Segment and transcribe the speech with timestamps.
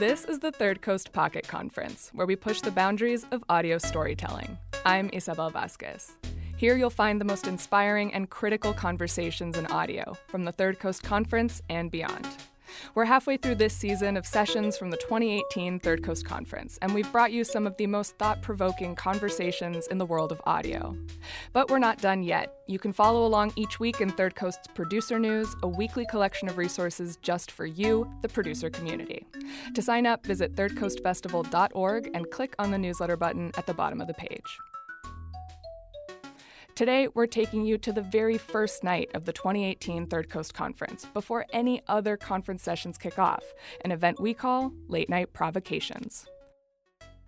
[0.00, 4.56] This is the Third Coast Pocket Conference, where we push the boundaries of audio storytelling.
[4.86, 6.12] I'm Isabel Vasquez.
[6.56, 11.02] Here you'll find the most inspiring and critical conversations in audio from the Third Coast
[11.02, 12.26] Conference and beyond.
[12.94, 17.10] We're halfway through this season of sessions from the 2018 Third Coast Conference, and we've
[17.12, 20.96] brought you some of the most thought provoking conversations in the world of audio.
[21.52, 22.54] But we're not done yet.
[22.66, 26.58] You can follow along each week in Third Coast's Producer News, a weekly collection of
[26.58, 29.26] resources just for you, the producer community.
[29.74, 34.06] To sign up, visit thirdcoastfestival.org and click on the newsletter button at the bottom of
[34.06, 34.58] the page.
[36.74, 41.04] Today, we're taking you to the very first night of the 2018 Third Coast Conference
[41.12, 43.44] before any other conference sessions kick off,
[43.84, 46.26] an event we call Late Night Provocations.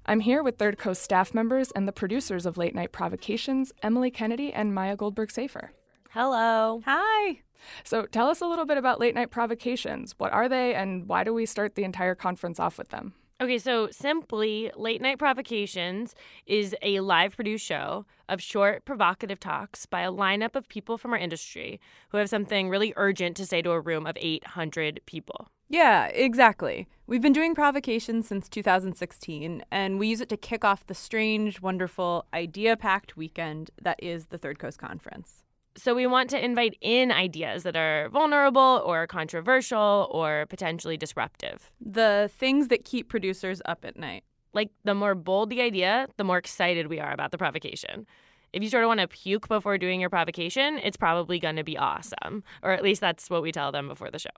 [0.06, 4.10] I'm here with Third Coast staff members and the producers of Late Night Provocations, Emily
[4.10, 5.72] Kennedy and Maya Goldberg Safer.
[6.10, 6.82] Hello.
[6.86, 7.40] Hi.
[7.84, 10.14] So, tell us a little bit about Late Night Provocations.
[10.18, 13.14] What are they, and why do we start the entire conference off with them?
[13.42, 16.14] Okay, so simply, Late Night Provocations
[16.46, 21.12] is a live produced show of short, provocative talks by a lineup of people from
[21.12, 25.48] our industry who have something really urgent to say to a room of 800 people.
[25.68, 26.86] Yeah, exactly.
[27.08, 31.60] We've been doing provocations since 2016, and we use it to kick off the strange,
[31.60, 35.42] wonderful, idea packed weekend that is the Third Coast Conference.
[35.76, 41.70] So we want to invite in ideas that are vulnerable or controversial or potentially disruptive.
[41.80, 44.24] The things that keep producers up at night.
[44.52, 48.06] Like the more bold the idea, the more excited we are about the provocation.
[48.52, 51.64] If you sort of want to puke before doing your provocation, it's probably going to
[51.64, 52.44] be awesome.
[52.62, 54.28] Or at least that's what we tell them before the show.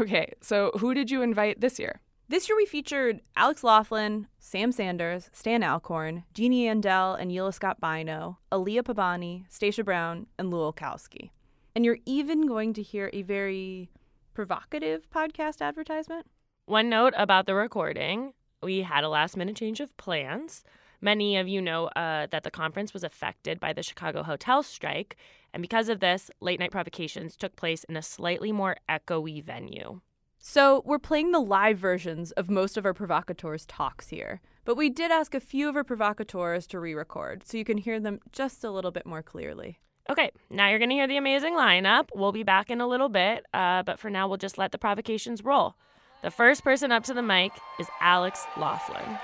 [0.00, 2.00] Okay, so who did you invite this year?
[2.30, 7.80] This year we featured Alex Laughlin, Sam Sanders, Stan Alcorn, Jeannie Andel and Yila Scott
[7.80, 11.30] Bino, Aliya Pabani, Stacia Brown, and Lu Olkowski.
[11.74, 13.90] And you're even going to hear a very
[14.32, 16.24] provocative podcast advertisement.
[16.66, 20.62] One note about the recording we had a last minute change of plans.
[21.00, 25.16] Many of you know uh, that the conference was affected by the Chicago hotel strike,
[25.52, 30.00] and because of this, late night provocations took place in a slightly more echoey venue.
[30.42, 34.88] So, we're playing the live versions of most of our provocateurs' talks here, but we
[34.88, 38.20] did ask a few of our provocateurs to re record so you can hear them
[38.32, 39.80] just a little bit more clearly.
[40.08, 42.08] Okay, now you're going to hear the amazing lineup.
[42.14, 44.78] We'll be back in a little bit, uh, but for now, we'll just let the
[44.78, 45.74] provocations roll.
[46.22, 49.18] The first person up to the mic is Alex Laughlin.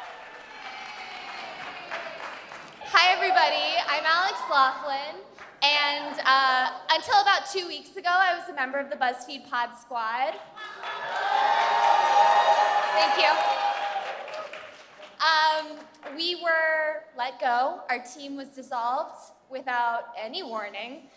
[2.85, 3.73] Hi, everybody.
[3.89, 5.26] I'm Alex Laughlin.
[5.63, 9.71] And uh, until about two weeks ago, I was a member of the BuzzFeed Pod
[9.81, 10.35] Squad.
[12.95, 13.31] Thank you.
[15.21, 15.79] Um,
[16.17, 17.81] we were let go.
[17.91, 21.09] Our team was dissolved without any warning.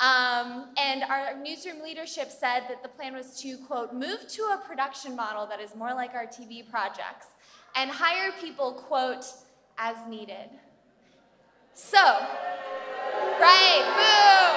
[0.00, 4.62] Um, and our newsroom leadership said that the plan was to, quote, move to a
[4.64, 7.26] production model that is more like our TV projects
[7.74, 9.24] and hire people, quote,
[9.76, 10.50] as needed.
[11.74, 12.26] So,
[13.40, 14.48] right, boo!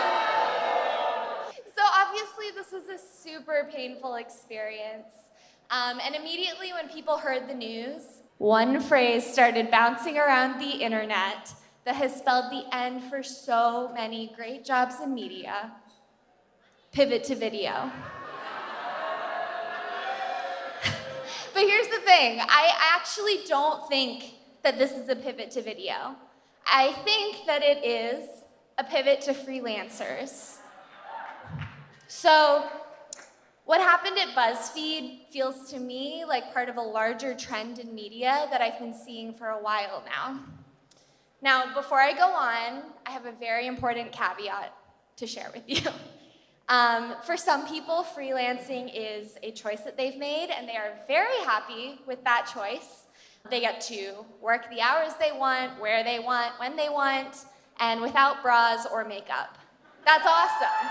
[1.76, 5.14] So, obviously, this was a super painful experience.
[5.70, 8.04] Um, and immediately, when people heard the news,
[8.38, 11.54] one phrase started bouncing around the internet
[11.86, 15.72] that has spelled the end for so many great jobs in media
[16.92, 17.72] pivot to video.
[21.54, 24.34] but here's the thing I actually don't think
[24.64, 26.16] that this is a pivot to video.
[26.68, 28.41] I think that it is
[28.78, 30.58] a pivot to freelancers.
[32.08, 32.66] So,
[33.66, 38.48] what happened at BuzzFeed feels to me like part of a larger trend in media
[38.52, 40.40] that I've been seeing for a while now.
[41.42, 44.76] Now, before I go on, I have a very important caveat
[45.18, 45.90] to share with you.
[46.70, 51.38] Um, for some people, freelancing is a choice that they've made, and they are very
[51.44, 53.08] happy with that choice.
[53.50, 57.44] They get to work the hours they want, where they want, when they want,
[57.82, 59.58] and without bras or makeup.
[60.06, 60.90] That's awesome.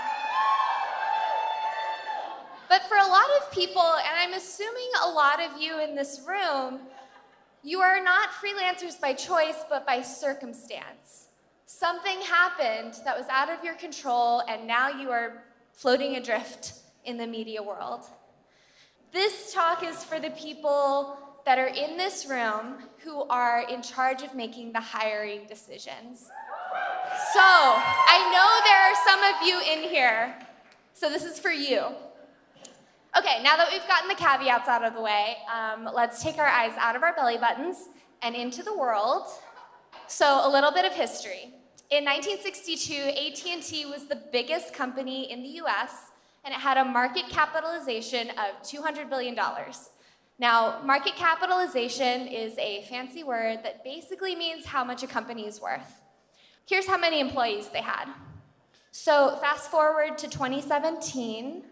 [2.69, 6.21] But for a lot of people, and I'm assuming a lot of you in this
[6.27, 6.79] room,
[7.63, 11.27] you are not freelancers by choice, but by circumstance.
[11.65, 15.43] Something happened that was out of your control, and now you are
[15.73, 16.73] floating adrift
[17.05, 18.05] in the media world.
[19.11, 24.21] This talk is for the people that are in this room who are in charge
[24.21, 26.29] of making the hiring decisions.
[27.29, 30.35] So, I know there are some of you in here,
[30.93, 31.85] so this is for you.
[33.17, 36.47] Okay, now that we've gotten the caveats out of the way, um, let's take our
[36.47, 37.89] eyes out of our belly buttons
[38.23, 39.27] and into the world.
[40.07, 41.53] So, a little bit of history.
[41.91, 46.11] In 1962, AT&T was the biggest company in the US
[46.43, 49.37] and it had a market capitalization of $200 billion.
[50.39, 55.61] Now, market capitalization is a fancy word that basically means how much a company is
[55.61, 56.00] worth.
[56.65, 58.05] Here's how many employees they had.
[58.91, 61.63] So, fast forward to 2017,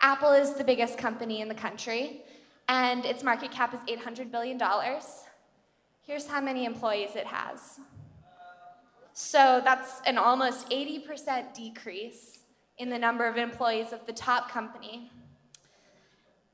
[0.00, 2.22] Apple is the biggest company in the country,
[2.68, 4.60] and its market cap is $800 billion.
[6.02, 7.80] Here's how many employees it has.
[9.12, 12.40] So, that's an almost 80% decrease
[12.78, 15.10] in the number of employees of the top company.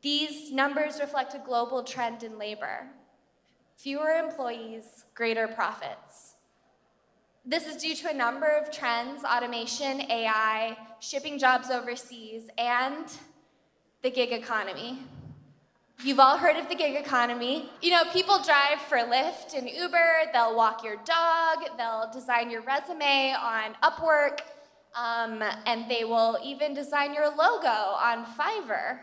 [0.03, 2.87] These numbers reflect a global trend in labor
[3.77, 6.35] fewer employees, greater profits.
[7.51, 13.07] This is due to a number of trends automation, AI, shipping jobs overseas, and
[14.03, 15.01] the gig economy.
[16.05, 17.69] You've all heard of the gig economy.
[17.83, 22.63] You know, people drive for Lyft and Uber, they'll walk your dog, they'll design your
[22.63, 24.43] resume on Upwork,
[24.95, 29.01] um, and they will even design your logo on Fiverr.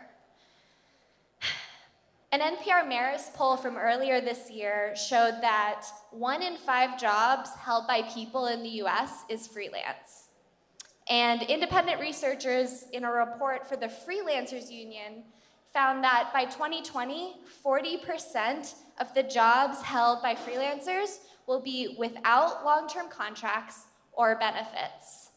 [2.30, 7.86] An NPR Marist poll from earlier this year showed that one in five jobs held
[7.86, 10.28] by people in the US is freelance.
[11.08, 15.24] And independent researchers in a report for the Freelancers Union
[15.72, 22.86] found that by 2020, 40% of the jobs held by freelancers will be without long
[22.88, 25.30] term contracts or benefits.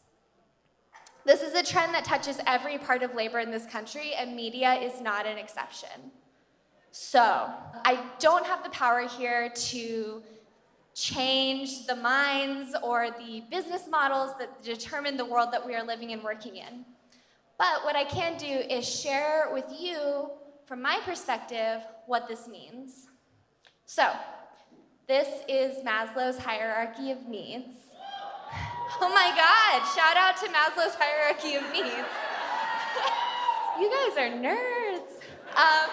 [1.24, 4.74] This is a trend that touches every part of labor in this country, and media
[4.74, 6.10] is not an exception.
[6.94, 7.48] So,
[7.86, 10.22] I don't have the power here to
[10.94, 16.12] change the minds or the business models that determine the world that we are living
[16.12, 16.84] and working in.
[17.56, 20.30] But what I can do is share with you,
[20.66, 23.06] from my perspective, what this means.
[23.86, 24.10] So,
[25.08, 27.74] this is Maslow's hierarchy of needs.
[29.00, 31.86] Oh my God, shout out to Maslow's hierarchy of needs.
[33.80, 35.22] you guys are nerds.
[35.56, 35.90] Um,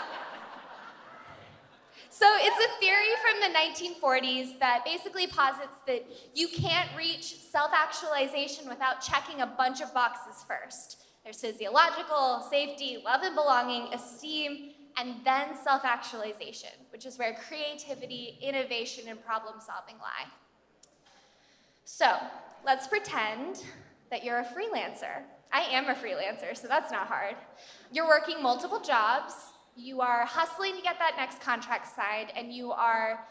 [2.20, 6.06] so it's a theory from the 1940s that basically posits that
[6.36, 11.04] you can't reach self-actualization without checking a bunch of boxes first.
[11.24, 19.06] There's physiological, safety, love and belonging, esteem, and then self-actualization, which is where creativity, innovation,
[19.08, 20.30] and problem solving lie.
[21.86, 22.18] So
[22.66, 23.64] let's pretend
[24.12, 25.24] that you're a freelancer.
[25.54, 27.36] I am a freelancer, so that's not hard.
[27.94, 29.34] You're working multiple jobs,
[29.80, 33.26] you are hustling to get that next contract signed, and you are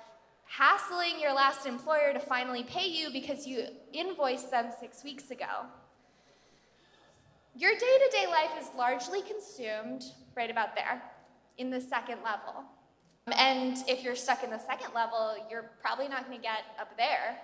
[0.45, 5.67] hassling your last employer to finally pay you because you invoiced them six weeks ago.
[7.55, 10.05] Your day to day life is largely consumed
[10.37, 11.03] right about there,
[11.59, 12.65] in the second level.
[13.37, 16.97] And if you're stuck in the second level, you're probably not going to get up
[16.97, 17.37] there.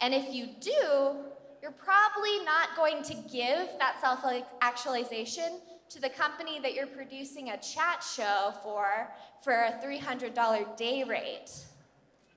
[0.00, 1.16] And if you do,
[1.62, 4.20] you're probably not going to give that self
[4.60, 5.60] actualization
[5.94, 9.08] to the company that you're producing a chat show for
[9.44, 11.50] for a $300 day rate.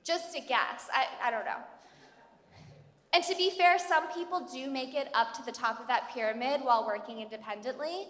[0.04, 0.88] Just a guess.
[0.94, 1.58] I, I don't know.
[3.14, 6.12] And to be fair, some people do make it up to the top of that
[6.14, 8.10] pyramid while working independently.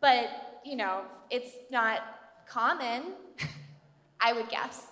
[0.00, 2.00] But, you know, it's not
[2.48, 3.14] common,
[4.20, 4.86] I would guess.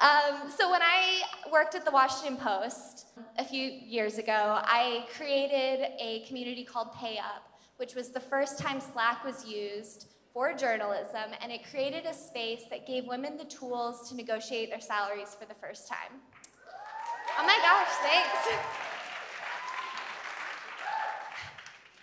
[0.00, 1.20] Um, so when I
[1.52, 7.18] worked at the Washington Post a few years ago, I created a community called Pay
[7.18, 7.49] Up,
[7.80, 12.64] which was the first time Slack was used for journalism, and it created a space
[12.68, 16.20] that gave women the tools to negotiate their salaries for the first time.
[17.38, 18.62] Oh my gosh, thanks.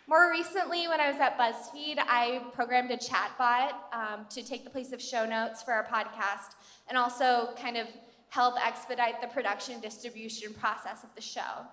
[0.08, 4.72] More recently, when I was at BuzzFeed, I programmed a chatbot um, to take the
[4.72, 6.56] place of show notes for our podcast
[6.90, 7.86] and also kind of
[8.30, 11.68] help expedite the production and distribution process of the show.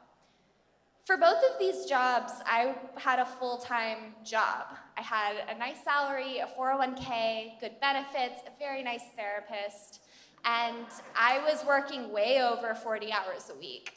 [1.05, 4.69] For both of these jobs, I had a full time job.
[4.97, 10.01] I had a nice salary, a 401k, good benefits, a very nice therapist,
[10.47, 13.93] and I was working way over 40 hours a week.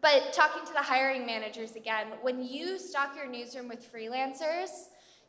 [0.00, 4.70] But talking to the hiring managers again, when you stock your newsroom with freelancers,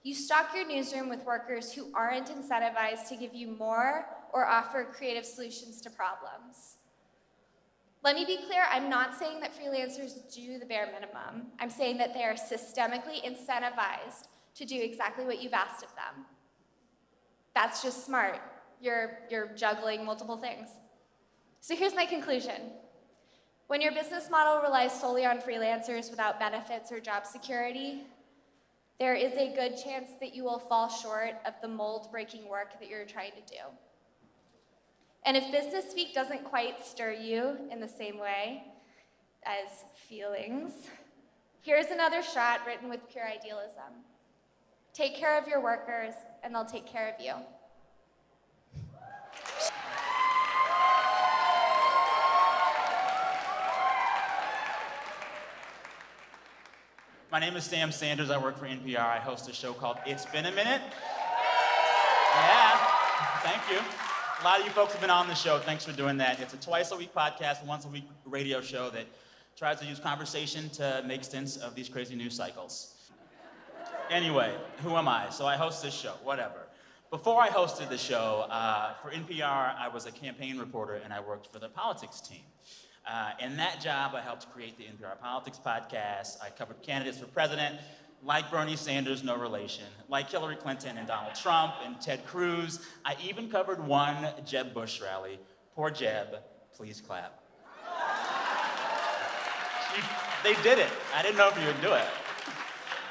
[0.03, 4.85] you stock your newsroom with workers who aren't incentivized to give you more or offer
[4.85, 6.76] creative solutions to problems.
[8.07, 11.47] Let me be clear, I'm not saying that freelancers do the bare minimum.
[11.59, 16.23] I'm saying that they are systemically incentivized to do exactly what you've asked of them.
[17.53, 18.39] That's just smart.
[18.79, 20.69] You're, you're juggling multiple things.
[21.59, 22.71] So here's my conclusion.
[23.67, 28.03] When your business model relies solely on freelancers without benefits or job security,
[29.01, 32.79] there is a good chance that you will fall short of the mold breaking work
[32.79, 33.63] that you're trying to do.
[35.27, 38.63] And if Business speak doesn't quite stir you in the same way
[39.43, 40.71] as feelings,
[41.61, 44.05] here's another shot written with pure idealism.
[44.93, 47.33] Take care of your workers, and they'll take care of you.
[57.29, 58.29] My name is Sam Sanders.
[58.29, 58.97] I work for NPR.
[58.97, 60.81] I host a show called It's Been a Minute.
[62.33, 62.77] Yeah,
[63.41, 64.06] thank you.
[64.39, 65.57] A lot of you folks have been on the show.
[65.57, 66.39] Thanks for doing that.
[66.39, 69.07] It's a twice a week podcast, once a week radio show that
[69.55, 72.93] tries to use conversation to make sense of these crazy news cycles.
[74.11, 74.53] Anyway,
[74.83, 75.31] who am I?
[75.31, 76.67] So I host this show, whatever.
[77.09, 81.19] Before I hosted the show, uh, for NPR, I was a campaign reporter and I
[81.19, 82.43] worked for the politics team.
[83.09, 86.37] Uh, in that job, I helped create the NPR Politics podcast.
[86.43, 87.79] I covered candidates for president,
[88.27, 92.85] like Bernie Sanders, no relation, like Hillary Clinton and Donald Trump and Ted Cruz.
[93.03, 95.39] I even covered one Jeb Bush rally.
[95.73, 96.27] Poor Jeb,
[96.75, 97.41] please clap.
[100.43, 100.89] they did it.
[101.15, 102.05] I didn't know if you would do it.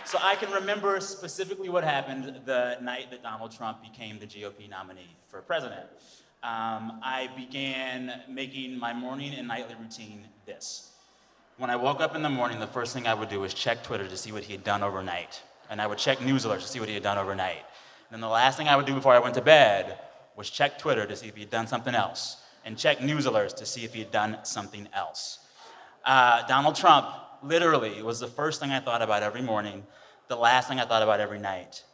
[0.05, 4.71] So I can remember specifically what happened the night that Donald Trump became the GOP
[4.71, 5.89] nominee for president
[6.47, 10.93] um, I began making my morning and nightly routine this.
[11.59, 13.83] When I woke up in the morning, the first thing I would do was check
[13.83, 15.43] Twitter to see what he had done overnight.
[15.71, 17.65] And I would check news alerts to see what he had done overnight.
[18.09, 19.99] And then the last thing I would do before I went to bed
[20.37, 22.37] was check Twitter to see if he had done something else,
[22.67, 25.39] and check news alerts to see if he had done something else.
[26.05, 27.07] Uh, Donald Trump
[27.43, 29.87] literally was the first thing I thought about every morning,
[30.29, 31.85] the last thing I thought about every night.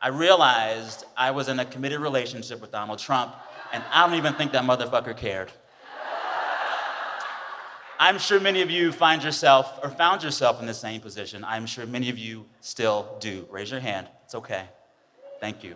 [0.00, 3.34] I realized I was in a committed relationship with Donald Trump
[3.72, 5.52] and I don't even think that motherfucker cared.
[8.02, 11.44] I'm sure many of you find yourself or found yourself in the same position.
[11.44, 13.46] I'm sure many of you still do.
[13.50, 14.08] Raise your hand.
[14.24, 14.64] It's okay.
[15.38, 15.74] Thank you.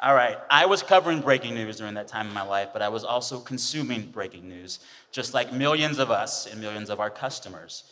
[0.00, 0.38] All right.
[0.48, 3.38] I was covering breaking news during that time in my life, but I was also
[3.38, 4.80] consuming breaking news,
[5.12, 7.84] just like millions of us and millions of our customers.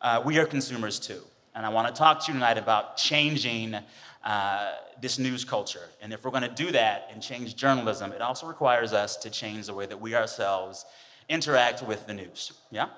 [0.00, 1.20] Uh, we are consumers too.
[1.54, 3.76] And I want to talk to you tonight about changing
[4.24, 4.72] uh,
[5.02, 5.90] this news culture.
[6.00, 9.28] And if we're going to do that and change journalism, it also requires us to
[9.28, 10.86] change the way that we ourselves
[11.30, 12.52] interact with the news.
[12.70, 12.88] Yeah?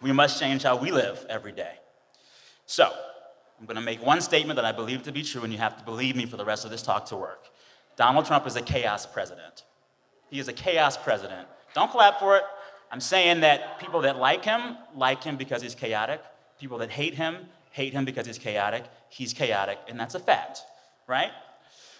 [0.00, 1.72] We must change how we live every day.
[2.66, 2.92] So,
[3.58, 5.76] I'm going to make one statement that I believe to be true, and you have
[5.78, 7.48] to believe me for the rest of this talk to work.
[7.96, 9.64] Donald Trump is a chaos president.
[10.30, 11.48] He is a chaos president.
[11.74, 12.44] Don't clap for it.
[12.92, 16.20] I'm saying that people that like him like him because he's chaotic.
[16.60, 17.38] People that hate him
[17.74, 18.84] hate him because he's chaotic.
[19.08, 20.60] He's chaotic, and that's a fact,
[21.08, 21.32] right?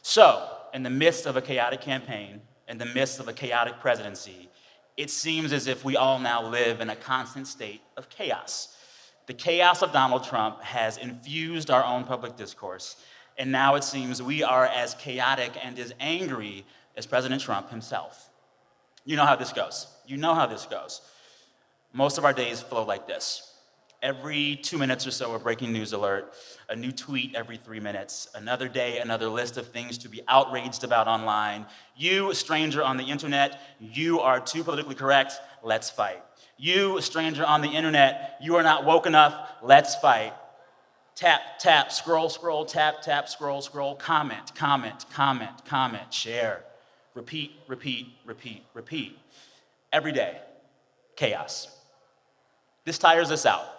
[0.02, 4.48] So, in the midst of a chaotic campaign, in the midst of a chaotic presidency,
[4.96, 8.76] it seems as if we all now live in a constant state of chaos.
[9.26, 12.96] The chaos of Donald Trump has infused our own public discourse,
[13.38, 16.64] and now it seems we are as chaotic and as angry
[16.96, 18.30] as President Trump himself.
[19.04, 19.86] You know how this goes.
[20.06, 21.00] You know how this goes.
[21.92, 23.53] Most of our days flow like this
[24.04, 26.34] every two minutes or so a breaking news alert,
[26.68, 30.84] a new tweet every three minutes, another day, another list of things to be outraged
[30.84, 31.64] about online.
[31.96, 35.32] You, a stranger on the internet, you are too politically correct,
[35.62, 36.22] let's fight.
[36.58, 40.34] You, a stranger on the internet, you are not woke enough, let's fight.
[41.16, 46.62] Tap, tap, scroll, scroll, tap, tap, scroll, scroll, comment, comment, comment, comment, share.
[47.14, 49.18] Repeat, repeat, repeat, repeat.
[49.92, 50.40] Every day,
[51.16, 51.68] chaos.
[52.84, 53.73] This tires us out.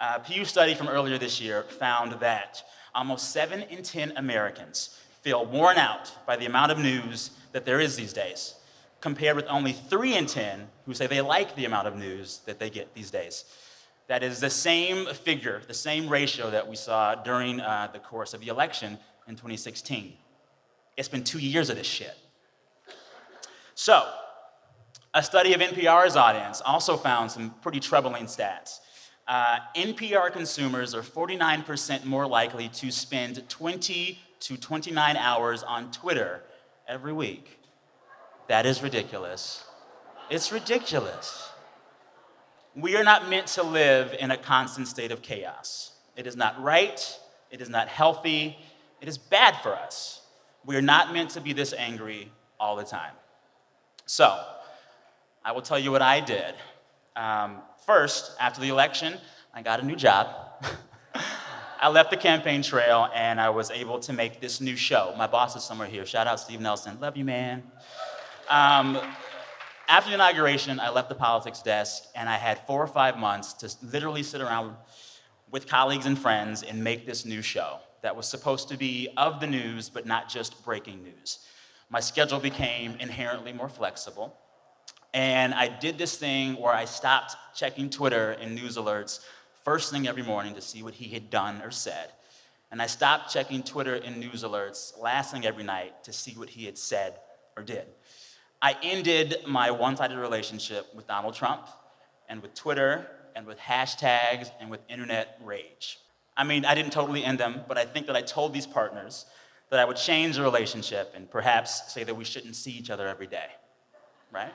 [0.00, 2.62] A Pew study from earlier this year found that
[2.94, 7.80] almost 7 in 10 Americans feel worn out by the amount of news that there
[7.80, 8.54] is these days,
[9.00, 12.60] compared with only 3 in 10 who say they like the amount of news that
[12.60, 13.44] they get these days.
[14.06, 18.34] That is the same figure, the same ratio that we saw during uh, the course
[18.34, 20.12] of the election in 2016.
[20.96, 22.16] It's been two years of this shit.
[23.74, 24.08] So,
[25.12, 28.78] a study of NPR's audience also found some pretty troubling stats
[29.28, 36.42] uh, NPR consumers are 49% more likely to spend 20 to 29 hours on Twitter
[36.88, 37.60] every week.
[38.48, 39.64] That is ridiculous.
[40.30, 41.50] It's ridiculous.
[42.74, 45.92] We are not meant to live in a constant state of chaos.
[46.16, 47.18] It is not right,
[47.50, 48.56] it is not healthy,
[49.02, 50.22] it is bad for us.
[50.64, 53.12] We are not meant to be this angry all the time.
[54.06, 54.42] So,
[55.44, 56.54] I will tell you what I did.
[57.14, 57.58] Um,
[57.88, 59.16] first, after the election,
[59.54, 60.28] I got a new job.
[61.80, 65.14] I left the campaign trail and I was able to make this new show.
[65.16, 66.04] My boss is somewhere here.
[66.04, 67.00] Shout out Steve Nelson.
[67.00, 67.62] Love you, man.
[68.50, 68.98] Um,
[69.88, 73.54] after the inauguration, I left the politics desk and I had four or five months
[73.54, 74.76] to literally sit around
[75.50, 79.40] with colleagues and friends and make this new show that was supposed to be of
[79.40, 81.38] the news, but not just breaking news.
[81.88, 84.36] My schedule became inherently more flexible.
[85.14, 89.20] And I did this thing where I stopped checking Twitter and news alerts
[89.64, 92.12] first thing every morning to see what he had done or said.
[92.70, 96.50] And I stopped checking Twitter and news alerts last thing every night to see what
[96.50, 97.18] he had said
[97.56, 97.86] or did.
[98.60, 101.66] I ended my one sided relationship with Donald Trump
[102.28, 105.98] and with Twitter and with hashtags and with internet rage.
[106.36, 109.26] I mean, I didn't totally end them, but I think that I told these partners
[109.70, 113.06] that I would change the relationship and perhaps say that we shouldn't see each other
[113.06, 113.48] every day,
[114.32, 114.52] right?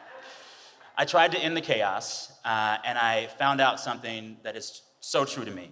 [0.96, 5.26] I tried to end the chaos, uh, and I found out something that is so
[5.26, 5.72] true to me.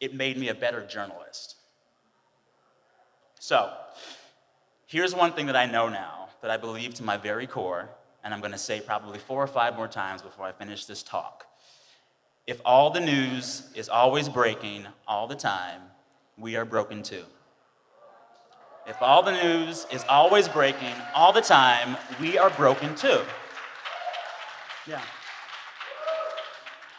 [0.00, 1.56] It made me a better journalist.
[3.38, 3.72] So,
[4.86, 7.88] here's one thing that I know now that I believe to my very core,
[8.24, 11.02] and I'm going to say probably four or five more times before I finish this
[11.02, 11.46] talk.
[12.46, 15.80] If all the news is always breaking all the time,
[16.36, 17.24] we are broken too.
[18.86, 23.22] If all the news is always breaking all the time, we are broken too.
[24.86, 25.00] Yeah.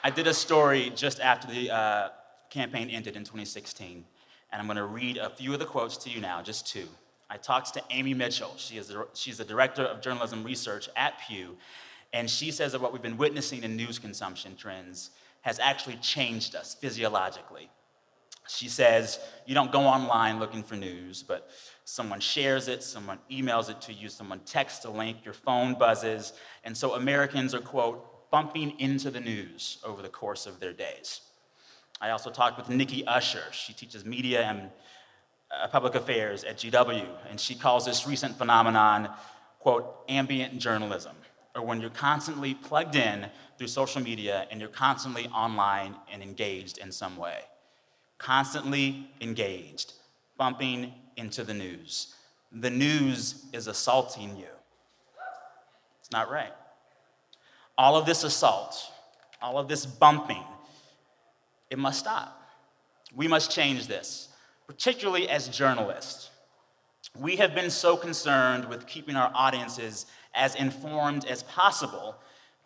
[0.04, 2.10] I did a story just after the uh,
[2.50, 4.04] campaign ended in 2016,
[4.51, 6.88] and I'm going to read a few of the quotes to you now, just two.
[7.30, 8.54] I talked to Amy Mitchell.
[8.58, 11.58] She is the, she's the director of journalism research at Pew,
[12.12, 15.12] and she says that what we've been witnessing in news consumption trends
[15.42, 17.70] has actually changed us physiologically.
[18.48, 21.50] She says, You don't go online looking for news, but
[21.85, 26.33] someone shares it, someone emails it to you, someone texts a link, your phone buzzes,
[26.63, 31.21] and so Americans are, quote, bumping into the news over the course of their days.
[32.01, 33.43] I also talked with Nikki Usher.
[33.51, 34.69] She teaches media and
[35.51, 39.09] uh, public affairs at GW, and she calls this recent phenomenon,
[39.59, 41.15] quote, ambient journalism,
[41.55, 43.27] or when you're constantly plugged in
[43.59, 47.41] through social media and you're constantly online and engaged in some way.
[48.17, 49.93] Constantly engaged,
[50.37, 52.16] bumping into the news.
[52.51, 54.48] The news is assaulting you.
[56.00, 56.54] It's not right.
[57.78, 58.92] All of this assault,
[59.42, 60.44] all of this bumping,
[61.70, 62.42] it must stop.
[63.16, 64.30] We must change this
[64.68, 66.30] particularly as journalists.
[67.18, 72.16] We have been so concerned with keeping our audiences as informed as possible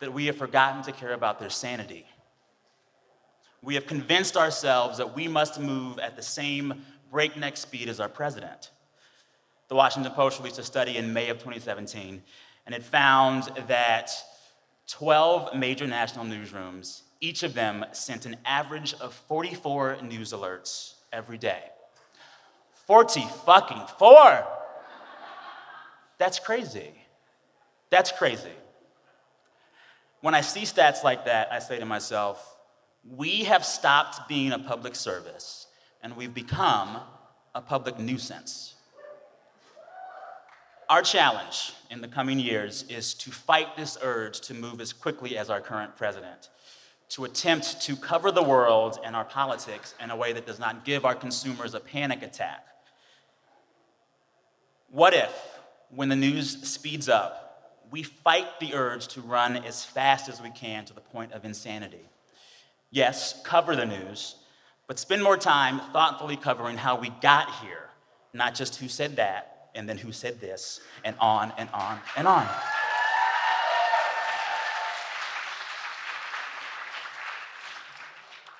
[0.00, 2.06] that we have forgotten to care about their sanity.
[3.62, 8.08] We have convinced ourselves that we must move at the same breakneck speed as our
[8.08, 8.70] president.
[9.68, 12.22] The Washington Post released a study in May of 2017,
[12.66, 14.10] and it found that
[14.88, 21.38] 12 major national newsrooms, each of them sent an average of 44 news alerts every
[21.38, 21.62] day.
[22.86, 24.44] 40 fucking four.
[26.18, 26.90] That's crazy.
[27.90, 28.50] That's crazy.
[30.20, 32.56] When I see stats like that, I say to myself,
[33.08, 35.66] we have stopped being a public service
[36.02, 36.98] and we've become
[37.54, 38.74] a public nuisance.
[40.88, 45.38] Our challenge in the coming years is to fight this urge to move as quickly
[45.38, 46.48] as our current president,
[47.10, 50.84] to attempt to cover the world and our politics in a way that does not
[50.84, 52.66] give our consumers a panic attack
[54.90, 55.32] what if,
[55.90, 60.50] when the news speeds up, we fight the urge to run as fast as we
[60.50, 62.08] can to the point of insanity?
[62.90, 64.34] Yes, cover the news,
[64.90, 67.90] but spend more time thoughtfully covering how we got here,
[68.32, 72.26] not just who said that and then who said this, and on and on and
[72.26, 72.44] on.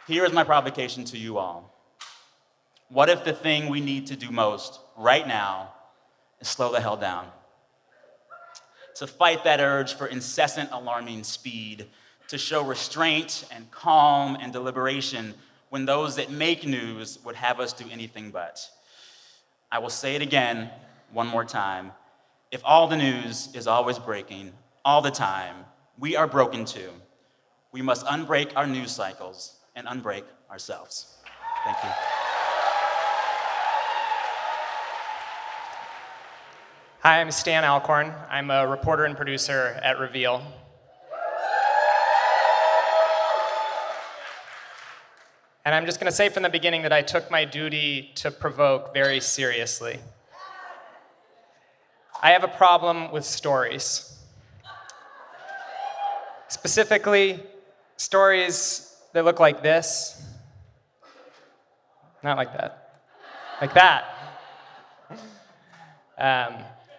[0.06, 1.74] Here is my provocation to you all.
[2.90, 5.72] What if the thing we need to do most right now
[6.40, 7.26] is slow the hell down.
[8.94, 11.86] To fight that urge for incessant alarming speed,
[12.28, 15.34] to show restraint and calm and deliberation
[15.70, 18.68] when those that make news would have us do anything but.
[19.72, 20.68] I will say it again
[21.12, 21.92] one more time.
[22.50, 24.52] If all the news is always breaking,
[24.84, 25.54] all the time,
[25.98, 26.90] we are broken too.
[27.72, 31.16] We must unbreak our news cycles and unbreak ourselves.
[31.64, 31.90] Thank you.
[37.02, 38.12] Hi, I'm Stan Alcorn.
[38.28, 40.42] I'm a reporter and producer at Reveal.
[45.64, 48.30] And I'm just going to say from the beginning that I took my duty to
[48.30, 49.98] provoke very seriously.
[52.22, 54.18] I have a problem with stories.
[56.48, 57.40] Specifically,
[57.96, 60.22] stories that look like this.
[62.22, 63.02] Not like that.
[63.60, 64.04] Like that.
[66.18, 66.54] Um,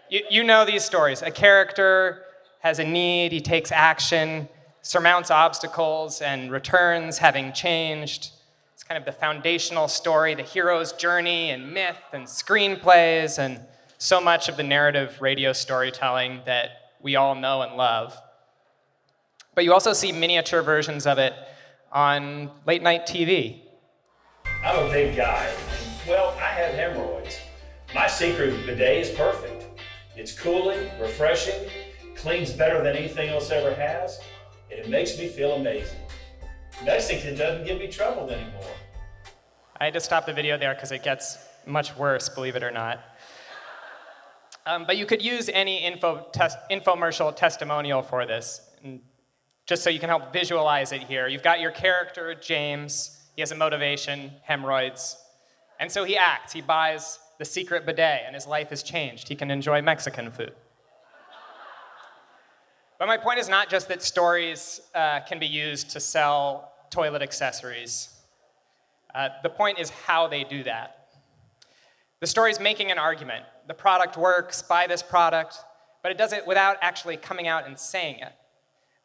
[0.10, 1.21] you, you know these stories.
[1.21, 2.24] A character
[2.60, 4.47] has a need, he takes action,
[4.84, 8.32] surmounts obstacles, and returns having changed.
[8.92, 13.62] Kind of the foundational story, the hero's journey, and myth, and screenplays, and
[13.98, 18.18] so much of the narrative radio storytelling that we all know and love.
[19.56, 21.34] But you also see miniature versions of it
[21.94, 23.62] on late night TV.
[24.62, 25.50] I'm a big guy.
[26.06, 27.40] Well, I have hemorrhoids.
[27.96, 29.68] My secret bidet is perfect.
[30.18, 31.70] It's cooling, refreshing,
[32.18, 34.20] cleans better than anything else ever has,
[34.70, 35.96] and it makes me feel amazing.
[36.84, 38.66] It doesn't give me trouble anymore.
[39.82, 42.70] I had to stop the video there because it gets much worse, believe it or
[42.70, 43.00] not.
[44.67, 48.62] Um, but you could use any info tes- infomercial testimonial for this,
[49.65, 51.28] just so you can help visualize it here.
[51.28, 53.24] You've got your character, James.
[53.36, 55.17] He has a motivation, hemorrhoids.
[55.80, 56.54] And so he acts.
[56.54, 59.30] He buys the secret bidet, and his life has changed.
[59.30, 60.54] He can enjoy Mexican food.
[63.00, 67.24] But my point is not just that stories uh, can be used to sell toilet
[67.24, 68.21] accessories.
[69.13, 71.08] Uh, the point is how they do that.
[72.19, 73.45] The story is making an argument.
[73.67, 75.58] The product works, buy this product,
[76.04, 78.34] but it does it without actually coming out and saying it.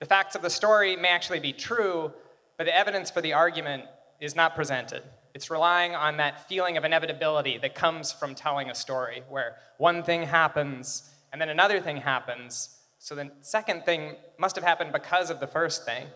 [0.01, 2.13] The facts of the story may actually be true,
[2.59, 3.85] but the evidence for the argument
[4.21, 5.03] is not presented.
[5.35, 10.03] It's relying on that feeling of inevitability that comes from telling a story, where one
[10.03, 15.29] thing happens and then another thing happens, so the second thing must have happened because
[15.29, 16.07] of the first thing.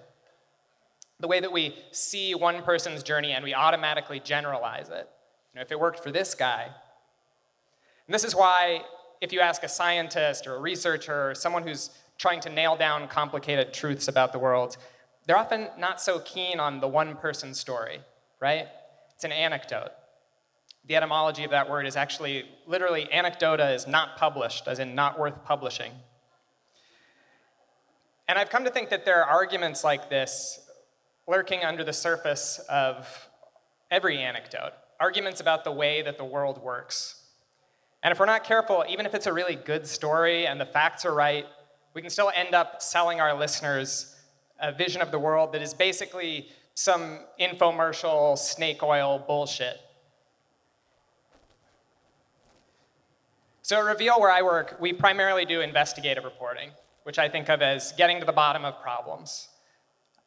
[1.20, 5.08] The way that we see one person's journey and we automatically generalize it.
[5.52, 6.64] You know, if it worked for this guy.
[8.06, 8.82] And this is why,
[9.20, 13.06] if you ask a scientist or a researcher or someone who's trying to nail down
[13.08, 14.76] complicated truths about the world,
[15.26, 18.00] they're often not so keen on the one person story,
[18.40, 18.66] right?
[19.14, 19.90] It's an anecdote.
[20.86, 25.18] The etymology of that word is actually literally anecdota is not published, as in not
[25.18, 25.92] worth publishing.
[28.26, 30.60] And I've come to think that there are arguments like this
[31.30, 33.06] lurking under the surface of
[33.90, 37.22] every anecdote, arguments about the way that the world works.
[38.02, 41.04] And if we're not careful, even if it's a really good story and the facts
[41.04, 41.46] are right,
[41.94, 44.16] we can still end up selling our listeners
[44.58, 49.78] a vision of the world that is basically some infomercial snake oil bullshit.
[53.62, 56.70] So at Reveal, where I work, we primarily do investigative reporting
[57.04, 59.48] which I think of as getting to the bottom of problems.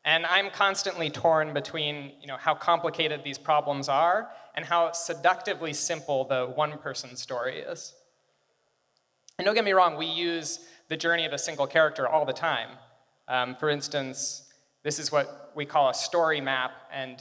[0.05, 5.73] And I'm constantly torn between you know, how complicated these problems are and how seductively
[5.73, 7.93] simple the one person story is.
[9.37, 12.33] And don't get me wrong, we use the journey of a single character all the
[12.33, 12.69] time.
[13.27, 14.43] Um, for instance,
[14.83, 17.17] this is what we call a story map, and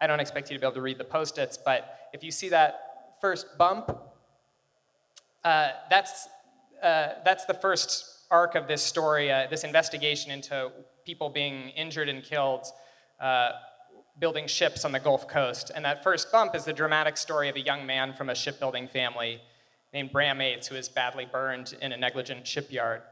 [0.00, 2.30] I don't expect you to be able to read the post its, but if you
[2.30, 3.96] see that first bump,
[5.44, 6.28] uh, that's,
[6.82, 10.70] uh, that's the first arc of this story, uh, this investigation into
[11.04, 12.66] people being injured and killed
[13.20, 13.50] uh,
[14.18, 15.70] building ships on the Gulf Coast.
[15.74, 18.88] And that first bump is the dramatic story of a young man from a shipbuilding
[18.88, 19.40] family
[19.92, 23.02] named Bram Aites, who is badly burned in a negligent shipyard.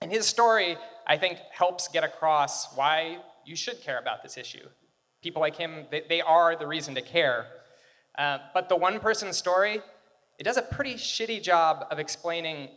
[0.00, 0.76] And his story,
[1.06, 4.66] I think, helps get across why you should care about this issue.
[5.22, 7.46] People like him, they, they are the reason to care.
[8.18, 9.80] Uh, but the one person story,
[10.38, 12.68] it does a pretty shitty job of explaining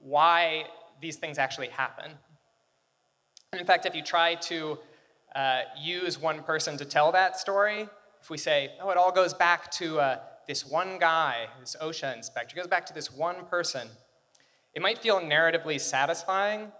[0.00, 0.64] why
[1.00, 2.12] these things actually happen.
[3.58, 4.78] In fact, if you try to
[5.34, 7.88] uh, use one person to tell that story,
[8.22, 12.16] if we say, oh, it all goes back to uh, this one guy, this OSHA
[12.16, 13.88] inspector, it goes back to this one person,
[14.72, 16.70] it might feel narratively satisfying,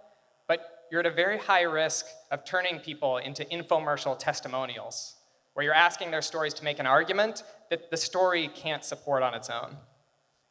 [0.47, 5.15] but you're at a very high risk of turning people into infomercial testimonials,
[5.53, 9.33] where you're asking their stories to make an argument that the story can't support on
[9.33, 9.75] its own.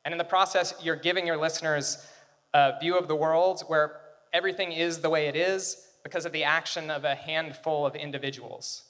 [0.05, 2.07] And in the process, you're giving your listeners
[2.53, 4.01] a view of the world where
[4.35, 8.85] everything is the way it is because of the action of a handful of individuals.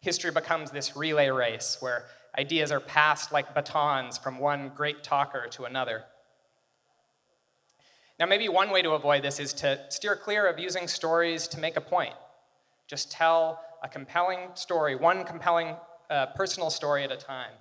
[0.00, 2.06] History becomes this relay race where
[2.38, 6.04] ideas are passed like batons from one great talker to another.
[8.18, 11.58] Now, maybe one way to avoid this is to steer clear of using stories to
[11.58, 12.14] make a point.
[12.86, 15.76] Just tell a compelling story, one compelling
[16.10, 17.52] uh, personal story at a time.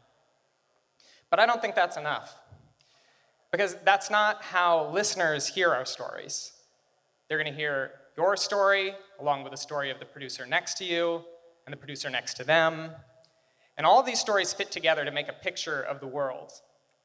[1.30, 2.36] But I don't think that's enough.
[3.52, 6.54] Because that's not how listeners hear our stories.
[7.28, 10.86] They're going to hear your story along with the story of the producer next to
[10.86, 11.24] you
[11.66, 12.92] and the producer next to them.
[13.78, 16.52] And all these stories fit together to make a picture of the world.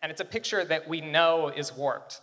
[0.03, 2.21] And it's a picture that we know is warped.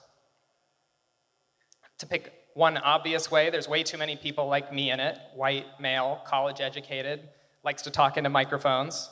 [1.97, 5.65] To pick one obvious way, there's way too many people like me in it white,
[5.79, 7.19] male, college educated,
[7.63, 9.10] likes to talk into microphones.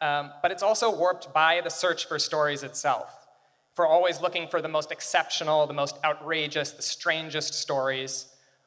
[0.00, 3.10] Um, but it's also warped by the search for stories itself.
[3.72, 8.26] For always looking for the most exceptional, the most outrageous, the strangest stories,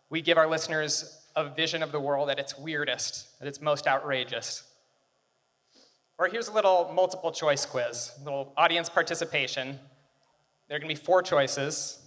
[0.10, 3.88] we give our listeners a vision of the world at its weirdest, at its most
[3.88, 4.63] outrageous.
[6.17, 9.80] Or here's a little multiple choice quiz, a little audience participation.
[10.67, 12.00] There are going to be four choices.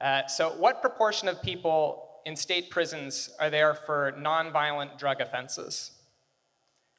[0.00, 5.92] Uh, so, what proportion of people in state prisons are there for nonviolent drug offenses?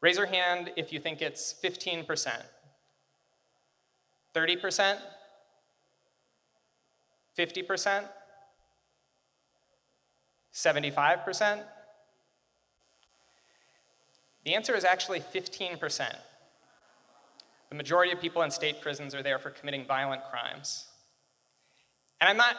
[0.01, 2.05] Raise your hand if you think it's 15%,
[4.35, 4.97] 30%,
[7.37, 8.03] 50%,
[10.53, 11.63] 75%.
[14.45, 16.15] The answer is actually 15%.
[17.69, 20.85] The majority of people in state prisons are there for committing violent crimes.
[22.21, 22.55] And I'm not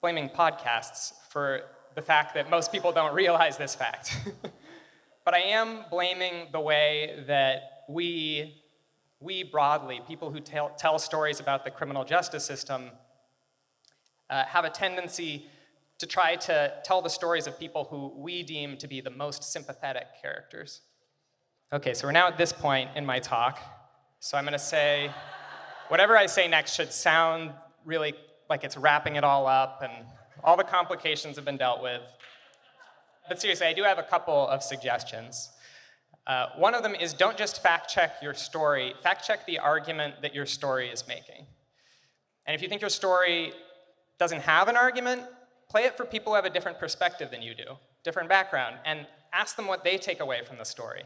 [0.00, 1.62] blaming podcasts for
[1.94, 4.16] the fact that most people don't realize this fact.
[5.24, 8.62] but I am blaming the way that we,
[9.20, 12.90] we broadly, people who tell, tell stories about the criminal justice system,
[14.30, 15.46] uh, have a tendency
[15.98, 19.44] to try to tell the stories of people who we deem to be the most
[19.44, 20.82] sympathetic characters.
[21.72, 23.60] Okay, so we're now at this point in my talk
[24.24, 25.10] so I'm to say,
[25.88, 27.52] whatever I say next should sound
[27.84, 28.14] really
[28.48, 29.92] like it's wrapping it all up and
[30.42, 32.00] all the complications have been dealt with.
[33.28, 35.50] But seriously, I do have a couple of suggestions.
[36.26, 40.14] Uh, one of them is don't just fact check your story, fact check the argument
[40.22, 41.44] that your story is making.
[42.46, 43.52] And if you think your story
[44.18, 45.20] doesn't have an argument,
[45.68, 49.06] play it for people who have a different perspective than you do, different background, and
[49.32, 51.02] ask them what they take away from the story.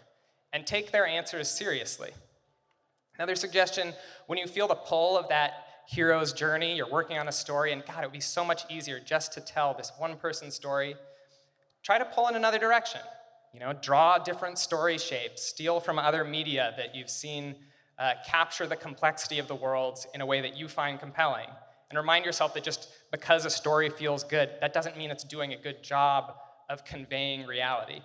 [0.53, 2.11] And take their answers seriously.
[3.19, 3.93] Another suggestion
[4.29, 7.85] when you feel the pull of that hero's journey, you're working on a story, and
[7.85, 10.95] God, it would be so much easier just to tell this one person's story.
[11.83, 13.01] Try to pull in another direction.
[13.53, 17.57] You know, draw different story shapes, steal from other media that you've seen
[17.99, 21.49] uh, capture the complexity of the world in a way that you find compelling.
[21.91, 25.53] And remind yourself that just because a story feels good, that doesn't mean it's doing
[25.53, 26.35] a good job
[26.69, 28.01] of conveying reality.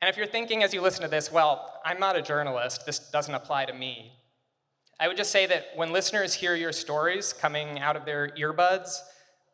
[0.00, 2.98] And if you're thinking as you listen to this, well, I'm not a journalist, this
[2.98, 4.12] doesn't apply to me,
[5.02, 8.98] I would just say that when listeners hear your stories coming out of their earbuds,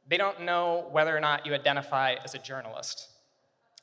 [0.08, 3.08] they don't know whether or not you identify as a journalist.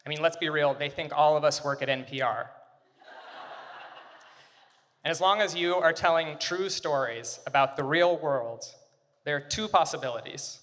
[0.06, 2.48] I mean, let's be real, they think all of us work at NPR.
[5.06, 8.66] and as long as you are telling true stories about the real world,
[9.26, 10.60] there are two possibilities.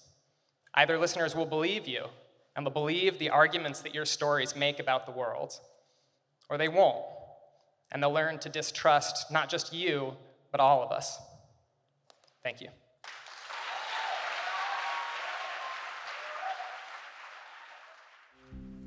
[0.73, 2.05] Either listeners will believe you
[2.55, 5.59] and will believe the arguments that your stories make about the world,
[6.49, 7.03] or they won't.
[7.91, 10.13] And they'll learn to distrust not just you,
[10.51, 11.17] but all of us.
[12.43, 12.69] Thank you.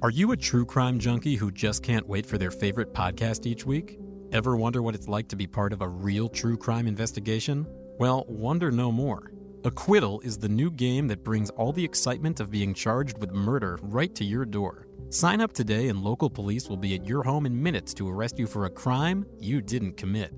[0.03, 3.65] Are you a true crime junkie who just can't wait for their favorite podcast each
[3.65, 3.99] week?
[4.33, 7.67] Ever wonder what it's like to be part of a real true crime investigation?
[7.99, 9.31] Well, wonder no more.
[9.67, 13.79] Acquittal is the new game that brings all the excitement of being charged with murder
[13.81, 14.87] right to your door.
[15.09, 18.39] Sign up today, and local police will be at your home in minutes to arrest
[18.39, 20.35] you for a crime you didn't commit.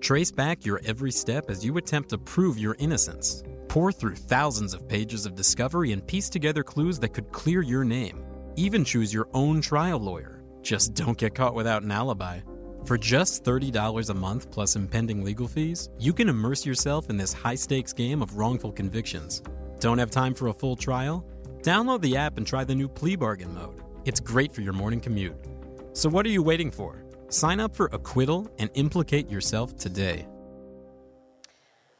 [0.00, 3.42] Trace back your every step as you attempt to prove your innocence.
[3.68, 7.84] Pour through thousands of pages of discovery and piece together clues that could clear your
[7.84, 8.24] name.
[8.56, 10.42] Even choose your own trial lawyer.
[10.62, 12.40] Just don't get caught without an alibi.
[12.84, 17.32] For just $30 a month plus impending legal fees, you can immerse yourself in this
[17.32, 19.42] high stakes game of wrongful convictions.
[19.78, 21.24] Don't have time for a full trial?
[21.62, 23.80] Download the app and try the new plea bargain mode.
[24.06, 25.36] It's great for your morning commute.
[25.92, 27.04] So, what are you waiting for?
[27.28, 30.26] Sign up for Acquittal and implicate yourself today.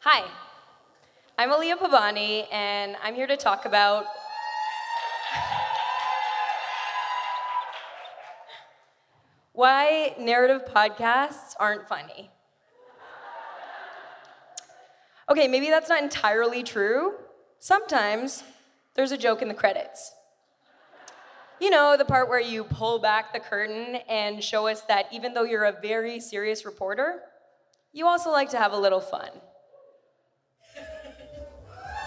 [0.01, 0.25] Hi,
[1.39, 4.07] I'm Aliya Pabani, and I'm here to talk about.
[9.61, 12.31] Why narrative podcasts aren't funny.
[15.29, 17.13] Okay, maybe that's not entirely true.
[17.59, 18.43] Sometimes
[18.95, 20.15] there's a joke in the credits.
[21.61, 25.35] You know, the part where you pull back the curtain and show us that even
[25.35, 27.21] though you're a very serious reporter,
[27.93, 29.29] you also like to have a little fun.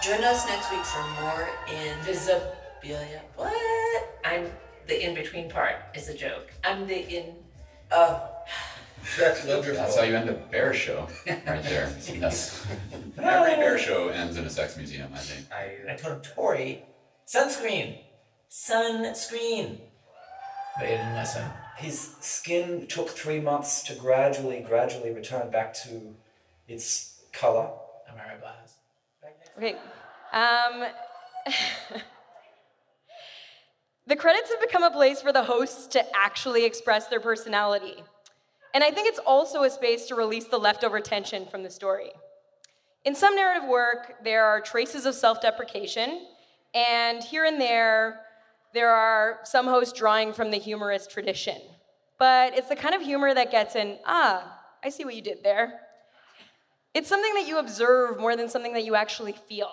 [0.02, 3.20] Join us next week for more invisibilia.
[3.36, 3.54] What?
[4.24, 4.50] I'm
[4.88, 6.52] the in between part is a joke.
[6.64, 7.43] I'm the in.
[7.94, 8.30] Oh.
[9.18, 9.74] That's wonderful.
[9.74, 11.94] That's how you end a bear show, right there.
[12.12, 12.66] yes.
[13.18, 15.46] Every bear show ends in a sex museum, I think.
[15.52, 16.82] I, I told Tori,
[17.26, 17.98] sunscreen
[18.54, 19.78] sunscreen.
[20.78, 21.44] They didn't listen.
[21.76, 26.14] his skin took three months to gradually, gradually return back to
[26.68, 27.70] its color.
[28.08, 28.40] I'm.
[29.56, 29.76] Okay.
[30.32, 30.86] Um,
[34.06, 38.02] the credits have become a place for the hosts to actually express their personality.
[38.74, 42.10] And I think it's also a space to release the leftover tension from the story.
[43.04, 46.26] In some narrative work, there are traces of self deprecation,
[46.74, 48.20] and here and there,
[48.74, 51.60] there are some hosts drawing from the humorous tradition.
[52.18, 55.42] But it's the kind of humor that gets in, ah, I see what you did
[55.42, 55.80] there.
[56.94, 59.72] It's something that you observe more than something that you actually feel.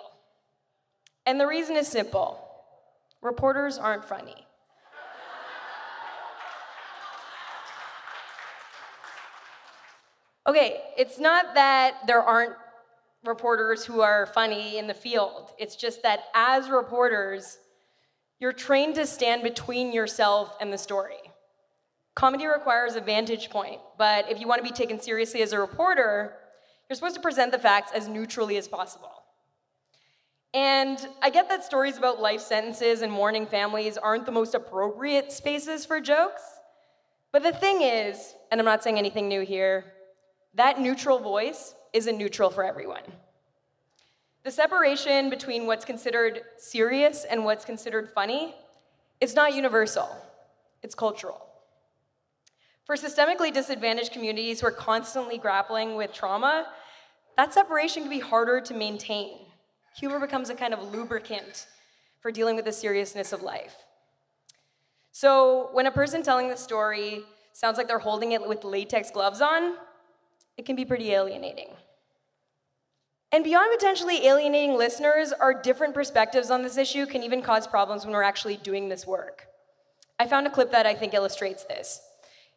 [1.26, 2.51] And the reason is simple
[3.22, 4.46] reporters aren't funny.
[10.44, 12.54] Okay, it's not that there aren't
[13.24, 15.52] reporters who are funny in the field.
[15.56, 17.58] It's just that as reporters,
[18.40, 21.20] you're trained to stand between yourself and the story.
[22.16, 25.60] Comedy requires a vantage point, but if you want to be taken seriously as a
[25.60, 26.34] reporter,
[26.88, 29.21] you're supposed to present the facts as neutrally as possible.
[30.54, 35.32] And I get that stories about life sentences and mourning families aren't the most appropriate
[35.32, 36.42] spaces for jokes.
[37.32, 39.84] But the thing is, and I'm not saying anything new here,
[40.54, 43.02] that neutral voice isn't neutral for everyone.
[44.44, 48.54] The separation between what's considered serious and what's considered funny
[49.20, 50.08] is not universal,
[50.82, 51.46] it's cultural.
[52.84, 56.66] For systemically disadvantaged communities who are constantly grappling with trauma,
[57.36, 59.38] that separation can be harder to maintain.
[59.96, 61.66] Humor becomes a kind of lubricant
[62.20, 63.76] for dealing with the seriousness of life.
[65.10, 69.42] So, when a person telling the story sounds like they're holding it with latex gloves
[69.42, 69.74] on,
[70.56, 71.68] it can be pretty alienating.
[73.30, 78.04] And beyond potentially alienating listeners, our different perspectives on this issue can even cause problems
[78.04, 79.46] when we're actually doing this work.
[80.18, 82.00] I found a clip that I think illustrates this.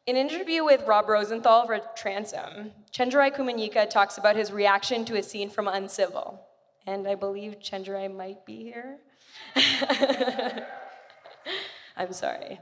[0.06, 5.18] In an interview with Rob Rosenthal for Transom, Chenjerai Kumanyika talks about his reaction to
[5.18, 6.42] a scene from Uncivil.
[6.88, 9.00] And I believe Chenjerai might be here.
[11.98, 12.60] I'm sorry.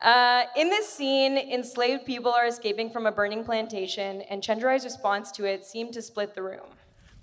[0.00, 5.30] Uh, in this scene, enslaved people are escaping from a burning plantation, and Chenjerai's response
[5.32, 6.66] to it seemed to split the room.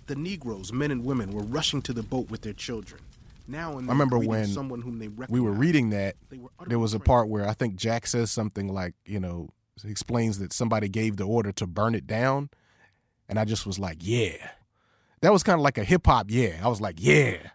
[0.06, 3.02] The Negroes, men and women, were rushing to the boat with their children.
[3.46, 7.00] Now I remember when someone whom they we were reading that, were there was a
[7.00, 9.50] part where I think Jack says something like, you know,
[9.82, 12.50] he explains that somebody gave the order to burn it down.
[13.28, 14.50] And I just was like, yeah.
[15.22, 16.60] That was kind of like a hip hop, yeah.
[16.62, 17.50] I was like, yeah,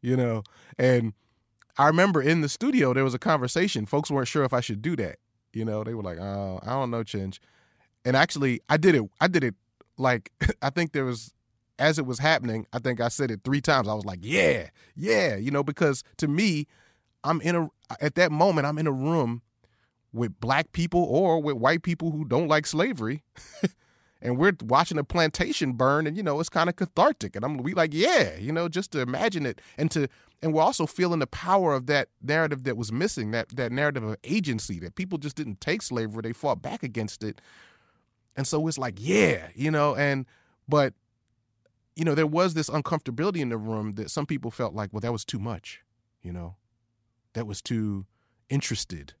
[0.00, 0.42] you know.
[0.78, 1.12] And
[1.76, 3.86] I remember in the studio, there was a conversation.
[3.86, 5.16] Folks weren't sure if I should do that.
[5.52, 7.38] You know, they were like, oh, I don't know, Chinch.
[8.04, 9.02] And actually, I did it.
[9.20, 9.54] I did it
[9.98, 11.32] like, I think there was,
[11.78, 13.88] as it was happening, I think I said it three times.
[13.88, 16.66] I was like, yeah, yeah, you know, because to me,
[17.24, 17.68] I'm in a,
[18.00, 19.42] at that moment, I'm in a room
[20.12, 23.22] with black people or with white people who don't like slavery.
[24.22, 27.56] and we're watching a plantation burn and you know it's kind of cathartic and i'm
[27.58, 30.08] we like yeah you know just to imagine it and to
[30.42, 34.02] and we're also feeling the power of that narrative that was missing that that narrative
[34.02, 37.40] of agency that people just didn't take slavery they fought back against it.
[38.36, 40.26] And so it's like yeah you know and
[40.68, 40.94] but
[41.96, 45.00] you know there was this uncomfortability in the room that some people felt like well
[45.00, 45.80] that was too much
[46.22, 46.56] you know?
[47.32, 48.04] That was too
[48.50, 49.14] interested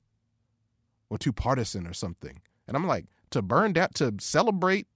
[1.08, 2.42] or too partisan or something.
[2.66, 4.86] And i'm like to burn down to celebrate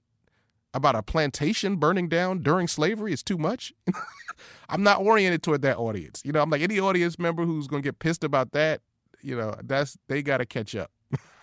[0.73, 3.73] about a plantation burning down during slavery is too much.
[4.69, 6.21] I'm not oriented toward that audience.
[6.25, 8.81] You know, I'm like any audience member who's going to get pissed about that,
[9.23, 10.91] you know, that's they got to catch up.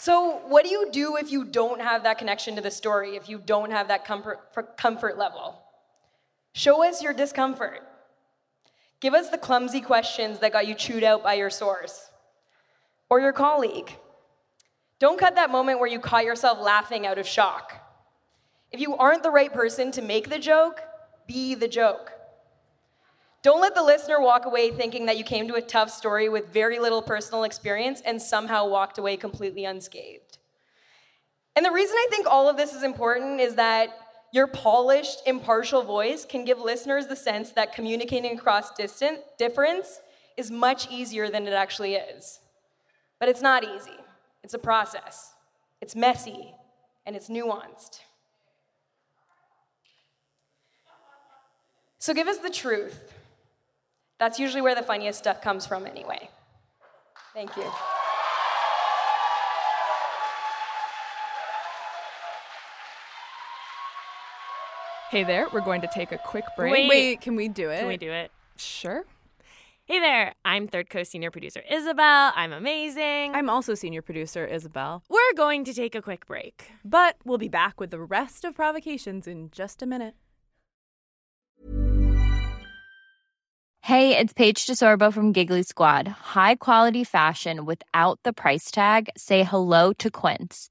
[0.04, 3.26] So, what do you do if you don't have that connection to the story, if
[3.26, 5.58] you don't have that comfort, comfort level?
[6.52, 7.80] Show us your discomfort.
[9.04, 12.10] Give us the clumsy questions that got you chewed out by your source
[13.10, 13.94] or your colleague.
[14.98, 17.74] Don't cut that moment where you caught yourself laughing out of shock.
[18.72, 20.80] If you aren't the right person to make the joke,
[21.26, 22.12] be the joke.
[23.42, 26.48] Don't let the listener walk away thinking that you came to a tough story with
[26.48, 30.38] very little personal experience and somehow walked away completely unscathed.
[31.56, 33.90] And the reason I think all of this is important is that
[34.34, 40.00] your polished, impartial voice can give listeners the sense that communicating across distant difference
[40.36, 42.40] is much easier than it actually is.
[43.20, 43.96] But it's not easy.
[44.42, 45.34] It's a process.
[45.80, 46.52] It's messy
[47.06, 48.00] and it's nuanced.
[52.00, 53.12] So give us the truth.
[54.18, 56.28] That's usually where the funniest stuff comes from, anyway.
[57.34, 57.70] Thank you.
[65.14, 66.72] Hey there, we're going to take a quick break.
[66.72, 66.88] Wait.
[66.88, 67.78] Wait, can we do it?
[67.78, 68.32] Can we do it?
[68.56, 69.04] Sure.
[69.84, 72.32] Hey there, I'm Third Coast Senior Producer Isabel.
[72.34, 73.32] I'm amazing.
[73.32, 75.04] I'm also Senior Producer Isabel.
[75.08, 76.72] We're going to take a quick break.
[76.84, 80.16] But we'll be back with the rest of Provocations in just a minute.
[83.82, 86.08] Hey, it's Paige DeSorbo from Giggly Squad.
[86.08, 89.10] High quality fashion without the price tag?
[89.16, 90.70] Say hello to Quince.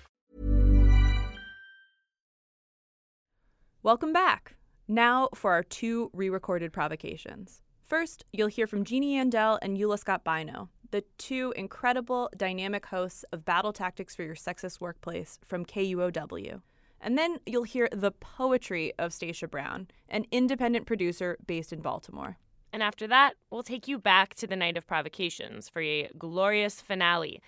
[3.83, 4.57] Welcome back.
[4.87, 7.61] Now for our two re recorded provocations.
[7.83, 13.25] First, you'll hear from Jeannie Yandel and Eula Scott Bynoe, the two incredible, dynamic hosts
[13.31, 16.61] of Battle Tactics for Your Sexist Workplace from KUOW.
[17.01, 22.37] And then you'll hear the poetry of Stacia Brown, an independent producer based in Baltimore.
[22.71, 26.81] And after that, we'll take you back to the night of provocations for a glorious
[26.81, 27.41] finale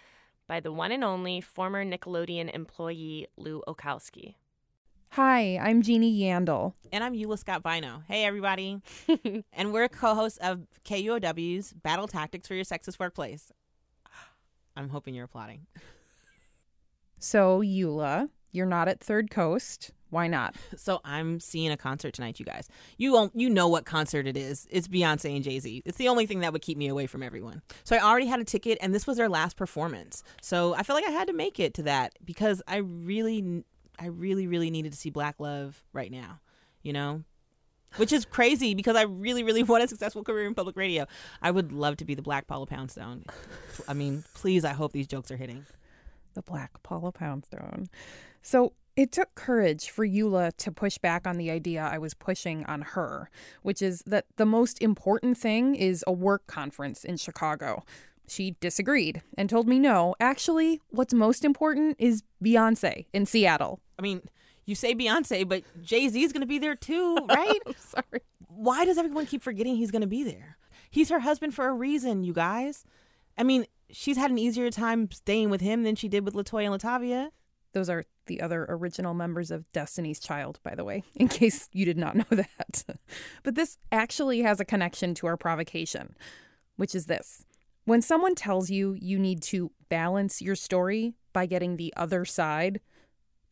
[0.48, 4.34] by the one and only former Nickelodeon employee Lu Olkowski.
[5.16, 6.74] Hi, I'm Jeannie Yandel.
[6.92, 8.02] And I'm Eula Scott Bynoe.
[8.08, 8.82] Hey, everybody.
[9.54, 13.52] and we're co hosts of KUOW's Battle Tactics for Your Sexist Workplace.
[14.76, 15.68] I'm hoping you're applauding.
[17.20, 19.92] So, Eula, you're not at Third Coast.
[20.10, 20.56] Why not?
[20.78, 22.68] So I'm seeing a concert tonight, you guys.
[22.98, 24.68] You won't, you know what concert it is.
[24.72, 25.84] It's Beyonce and Jay Z.
[25.86, 27.62] It's the only thing that would keep me away from everyone.
[27.84, 30.24] So I already had a ticket, and this was their last performance.
[30.42, 33.64] So I feel like I had to make it to that because I really,
[34.00, 36.40] I really, really needed to see Black Love right now.
[36.82, 37.24] You know,
[37.98, 41.06] which is crazy because I really, really want a successful career in public radio.
[41.42, 43.26] I would love to be the Black Paula Poundstone.
[43.88, 45.66] I mean, please, I hope these jokes are hitting.
[46.34, 47.90] The Black Paula Poundstone.
[48.42, 52.66] So it took courage for Eula to push back on the idea I was pushing
[52.66, 53.30] on her,
[53.62, 57.84] which is that the most important thing is a work conference in Chicago.
[58.28, 63.80] She disagreed and told me no, actually, what's most important is Beyonce in Seattle.
[63.98, 64.22] I mean,
[64.66, 67.60] you say Beyonce, but Jay Z is going to be there too, right?
[67.78, 68.22] sorry.
[68.48, 70.58] Why does everyone keep forgetting he's going to be there?
[70.90, 72.86] He's her husband for a reason, you guys.
[73.38, 76.72] I mean, she's had an easier time staying with him than she did with Latoya
[76.72, 77.30] and Latavia.
[77.74, 81.86] Those are the other original members of Destiny's Child, by the way, in case you
[81.86, 82.84] did not know that.
[83.42, 86.16] but this actually has a connection to our provocation,
[86.76, 87.44] which is this.
[87.86, 92.80] When someone tells you you need to balance your story by getting the other side,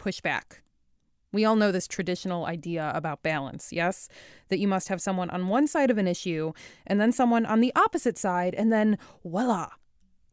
[0.02, 0.64] push back.
[1.32, 4.10] We all know this traditional idea about balance, yes?
[4.50, 6.54] That you must have someone on one side of an issue
[6.88, 9.70] and then someone on the opposite side, and then voila,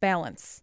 [0.01, 0.63] balance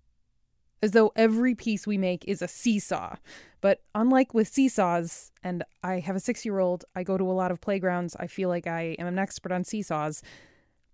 [0.82, 3.16] as though every piece we make is a seesaw.
[3.60, 7.34] But unlike with seesaws, and I have a six year old, I go to a
[7.34, 10.22] lot of playgrounds, I feel like I am an expert on seesaws.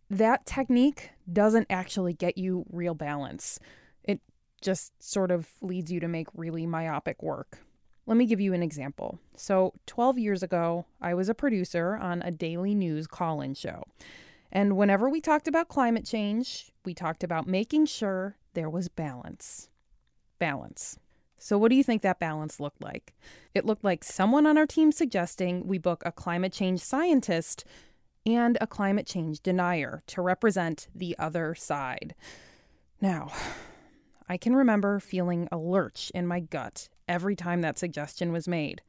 [0.10, 3.60] That technique doesn't actually get you real balance.
[4.04, 4.22] It
[4.62, 7.60] just sort of leads you to make really myopic work.
[8.06, 9.20] Let me give you an example.
[9.36, 13.84] So, 12 years ago, I was a producer on a daily news call in show.
[14.52, 19.70] And whenever we talked about climate change, we talked about making sure there was balance
[20.40, 20.98] balance.
[21.38, 23.14] So, what do you think that balance looked like?
[23.54, 27.64] It looked like someone on our team suggesting we book a climate change scientist
[28.26, 32.14] and a climate change denier to represent the other side.
[33.00, 33.32] Now,
[34.30, 38.82] I can remember feeling a lurch in my gut every time that suggestion was made,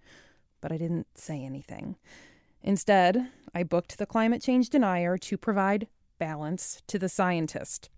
[0.60, 1.96] but I didn't say anything.
[2.62, 5.88] Instead, I booked the climate change denier to provide
[6.20, 7.90] balance to the scientist.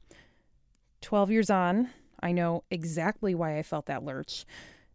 [1.02, 1.90] 12 years on,
[2.22, 4.46] I know exactly why I felt that lurch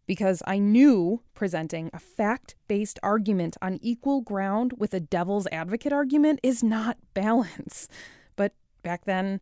[0.08, 5.92] because I knew presenting a fact based argument on equal ground with a devil's advocate
[5.92, 7.86] argument is not balance.
[8.34, 9.40] But back then,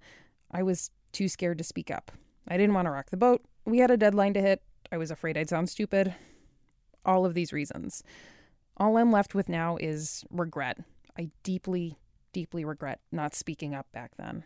[0.50, 2.12] I was too scared to speak up.
[2.46, 3.40] I didn't want to rock the boat.
[3.64, 4.60] We had a deadline to hit.
[4.90, 6.14] I was afraid I'd sound stupid.
[7.04, 8.02] All of these reasons.
[8.76, 10.78] All I'm left with now is regret.
[11.18, 11.98] I deeply,
[12.32, 14.44] deeply regret not speaking up back then.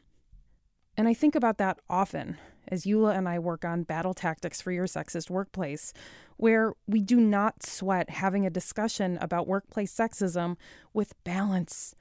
[0.97, 2.38] And I think about that often
[2.68, 5.93] as Eula and I work on battle tactics for your sexist workplace,
[6.36, 10.57] where we do not sweat having a discussion about workplace sexism
[10.93, 11.95] with balance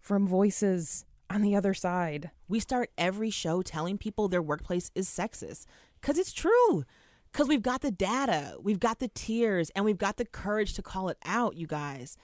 [0.00, 2.30] from voices on the other side.
[2.48, 5.66] We start every show telling people their workplace is sexist
[6.00, 6.84] because it's true.
[7.32, 10.82] Because we've got the data, we've got the tears, and we've got the courage to
[10.82, 12.16] call it out, you guys.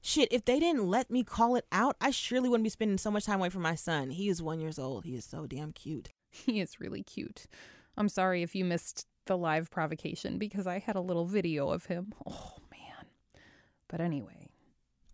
[0.00, 3.10] Shit, if they didn't let me call it out, I surely wouldn't be spending so
[3.10, 4.10] much time away from my son.
[4.10, 5.04] He is one years old.
[5.04, 6.08] He is so damn cute.
[6.30, 7.46] He is really cute.
[7.96, 11.86] I'm sorry if you missed the live provocation because I had a little video of
[11.86, 12.12] him.
[12.26, 13.06] Oh, man.
[13.88, 14.48] But anyway,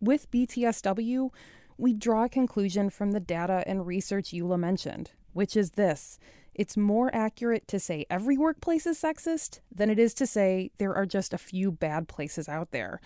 [0.01, 1.31] with BTSW,
[1.79, 6.19] we draw a conclusion from the data and research Eula mentioned, which is this
[6.55, 10.95] it's more accurate to say every workplace is sexist than it is to say there
[10.95, 13.01] are just a few bad places out there.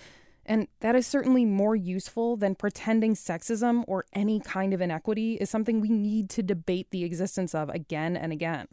[0.46, 5.50] And that is certainly more useful than pretending sexism or any kind of inequity is
[5.50, 8.66] something we need to debate the existence of again and again.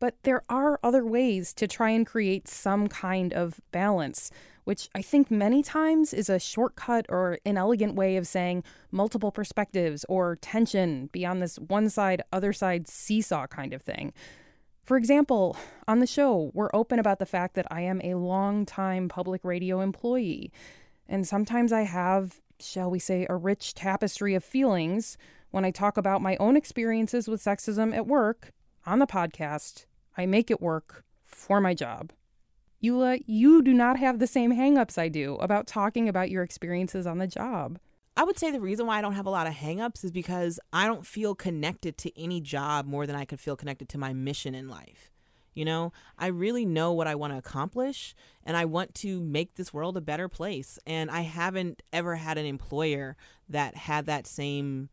[0.00, 4.30] But there are other ways to try and create some kind of balance,
[4.64, 9.30] which I think many times is a shortcut or an elegant way of saying multiple
[9.30, 14.12] perspectives or tension beyond this one side, other side seesaw kind of thing.
[14.82, 19.08] For example, on the show, we're open about the fact that I am a long-time
[19.08, 20.50] public radio employee.
[21.08, 25.18] And sometimes I have, shall we say, a rich tapestry of feelings
[25.50, 28.52] when I talk about my own experiences with sexism at work
[28.86, 29.84] on the podcast.
[30.16, 32.12] I make it work for my job.
[32.82, 37.06] Eula, you do not have the same hangups I do about talking about your experiences
[37.06, 37.78] on the job.
[38.16, 40.58] I would say the reason why I don't have a lot of hangups is because
[40.72, 44.12] I don't feel connected to any job more than I could feel connected to my
[44.12, 45.10] mission in life.
[45.54, 49.54] You know, I really know what I want to accomplish and I want to make
[49.54, 50.78] this world a better place.
[50.86, 53.16] And I haven't ever had an employer
[53.48, 54.88] that had that same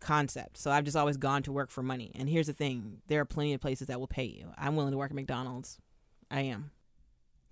[0.00, 0.58] concept.
[0.58, 2.12] So I've just always gone to work for money.
[2.14, 4.52] And here's the thing there are plenty of places that will pay you.
[4.56, 5.78] I'm willing to work at McDonald's.
[6.30, 6.70] I am.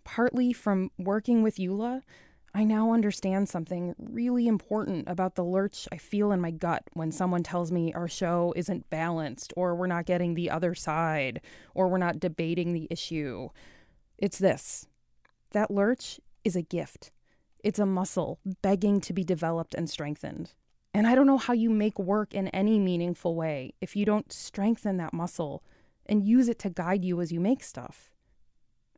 [0.05, 2.03] Partly from working with Eula,
[2.57, 7.11] I now understand something really important about the lurch I feel in my gut when
[7.11, 11.41] someone tells me our show isn't balanced, or we're not getting the other side,
[11.75, 13.49] or we're not debating the issue.
[14.19, 14.87] It's this
[15.51, 17.11] that lurch is a gift,
[17.65, 20.53] it's a muscle begging to be developed and strengthened.
[20.95, 24.33] And I don't know how you make work in any meaningful way if you don't
[24.33, 25.65] strengthen that muscle
[26.07, 28.13] and use it to guide you as you make stuff.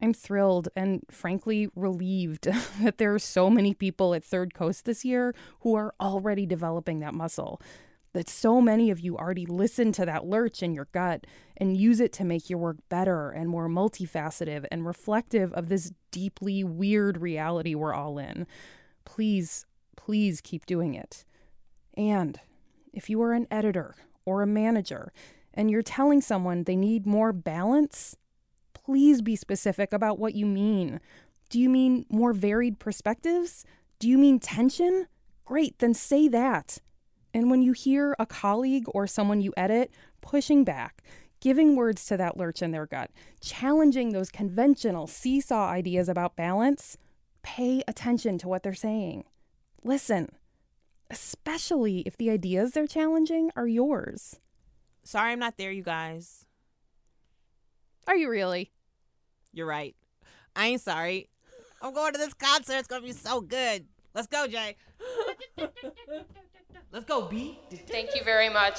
[0.03, 2.49] I'm thrilled and frankly relieved
[2.83, 7.01] that there are so many people at Third Coast this year who are already developing
[7.01, 7.63] that muscle.
[8.13, 11.27] That so many of you already listen to that lurch in your gut
[11.57, 15.93] and use it to make your work better and more multifaceted and reflective of this
[16.11, 18.47] deeply weird reality we're all in.
[19.05, 19.67] Please,
[19.97, 21.25] please keep doing it.
[21.97, 22.39] And
[22.93, 23.95] if you are an editor
[24.25, 25.13] or a manager
[25.55, 28.17] and you're telling someone they need more balance,
[28.75, 31.01] please be specific about what you mean.
[31.49, 33.65] Do you mean more varied perspectives?
[33.99, 35.07] Do you mean tension?
[35.45, 36.79] Great, then say that.
[37.33, 39.91] And when you hear a colleague or someone you edit
[40.21, 41.03] pushing back,
[41.41, 46.97] giving words to that lurch in their gut, challenging those conventional seesaw ideas about balance,
[47.43, 49.25] pay attention to what they're saying.
[49.85, 50.31] Listen,
[51.11, 54.41] especially if the ideas they're challenging are yours.
[55.03, 56.47] Sorry I'm not there, you guys.
[58.07, 58.73] Are you really?
[59.53, 59.95] You're right.
[60.55, 61.29] I ain't sorry.
[61.83, 62.75] I'm going to this concert.
[62.79, 63.87] It's going to be so good.
[64.15, 64.77] Let's go, Jay.
[66.93, 67.59] Let's go, B.
[67.87, 68.79] Thank you very much.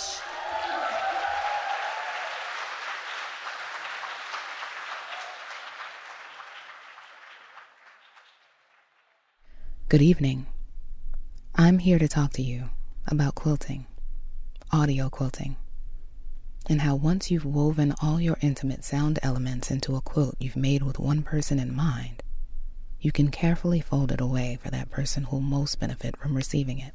[9.89, 10.47] Good evening.
[11.59, 12.69] I'm here to talk to you
[13.07, 13.87] about quilting,
[14.71, 15.55] audio quilting,
[16.69, 20.83] and how once you've woven all your intimate sound elements into a quilt you've made
[20.83, 22.21] with one person in mind,
[23.01, 26.93] you can carefully fold it away for that person who'll most benefit from receiving it.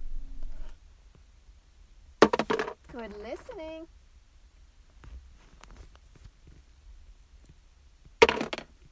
[2.20, 3.88] Good listening.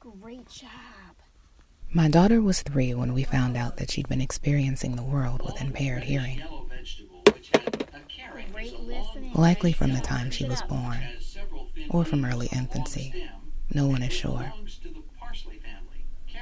[0.01, 1.00] Great job.
[1.93, 5.59] My daughter was three when we found out that she'd been experiencing the world with
[5.59, 6.41] impaired hearing.
[9.35, 10.99] Likely from the time she was born,
[11.89, 13.29] or from early infancy.
[13.73, 14.53] No one is sure.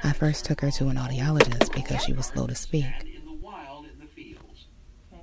[0.04, 2.84] I first took her to an audiologist because she was slow to speak.
[2.86, 3.16] Okay,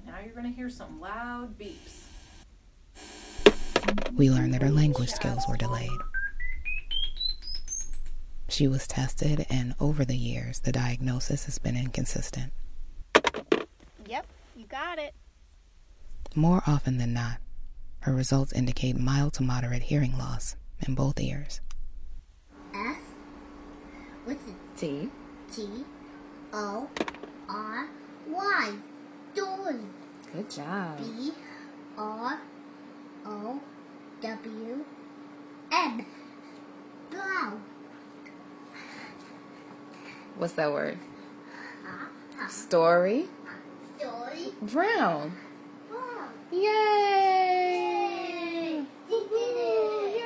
[0.06, 2.04] now you're going to hear some loud beeps.
[4.14, 5.90] We learned that her language skills were delayed.
[8.50, 12.54] She was tested, and over the years, the diagnosis has been inconsistent.
[14.08, 14.26] Yep,
[14.56, 15.14] you got it.
[16.34, 17.38] More often than not,
[18.02, 20.56] her results indicate mild to moderate hearing loss
[20.88, 21.60] in both ears.
[22.74, 22.98] F.
[24.24, 24.56] What's it?
[24.78, 25.10] T.
[25.54, 25.68] T.
[26.54, 26.88] O.
[27.50, 27.90] R.
[28.30, 28.74] Y.
[29.34, 29.80] Story.
[30.34, 30.98] Good job.
[31.00, 31.32] B.
[31.98, 32.40] R.
[33.26, 33.62] O.
[34.22, 34.86] W.
[35.72, 36.06] N.
[37.10, 37.62] Brown.
[40.38, 41.00] What's that word?
[42.40, 43.26] Uh, Story.
[43.98, 44.54] story.
[44.62, 45.34] Brown.
[45.90, 46.30] Brown.
[46.52, 47.66] Yay!
[49.10, 50.22] We did.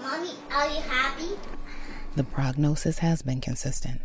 [0.00, 1.30] Mommy, are you happy?
[2.14, 4.00] The prognosis has been consistent.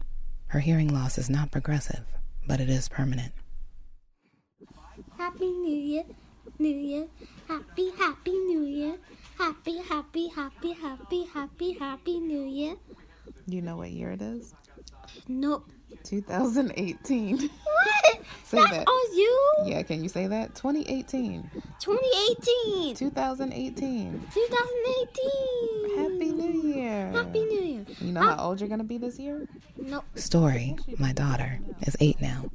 [0.47, 2.05] Her hearing loss is not progressive,
[2.47, 3.33] but it is permanent.
[5.15, 6.05] Happy New Year,
[6.57, 7.05] New Year,
[7.47, 8.97] Happy Happy New Year,
[9.37, 12.75] Happy Happy Happy Happy Happy Happy New Year.
[13.47, 14.53] Do you know what year it is?
[15.27, 15.69] Nope.
[16.03, 17.37] 2018.
[17.37, 17.49] What?
[18.43, 18.87] Say That's that.
[18.87, 19.53] all you?
[19.65, 20.55] Yeah, can you say that?
[20.55, 21.49] 2018.
[21.79, 22.95] 2018.
[22.95, 24.21] 2018.
[24.33, 25.97] 2018.
[25.97, 27.11] Happy New Year.
[27.11, 27.85] Happy New Year.
[27.99, 29.47] You know how old you're going to be this year?
[29.77, 30.03] Nope.
[30.15, 32.45] Story, my daughter, is eight now.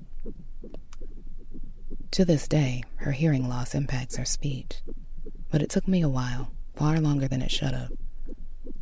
[2.12, 4.80] To this day, her hearing loss impacts her speech.
[5.50, 7.92] But it took me a while, far longer than it should have,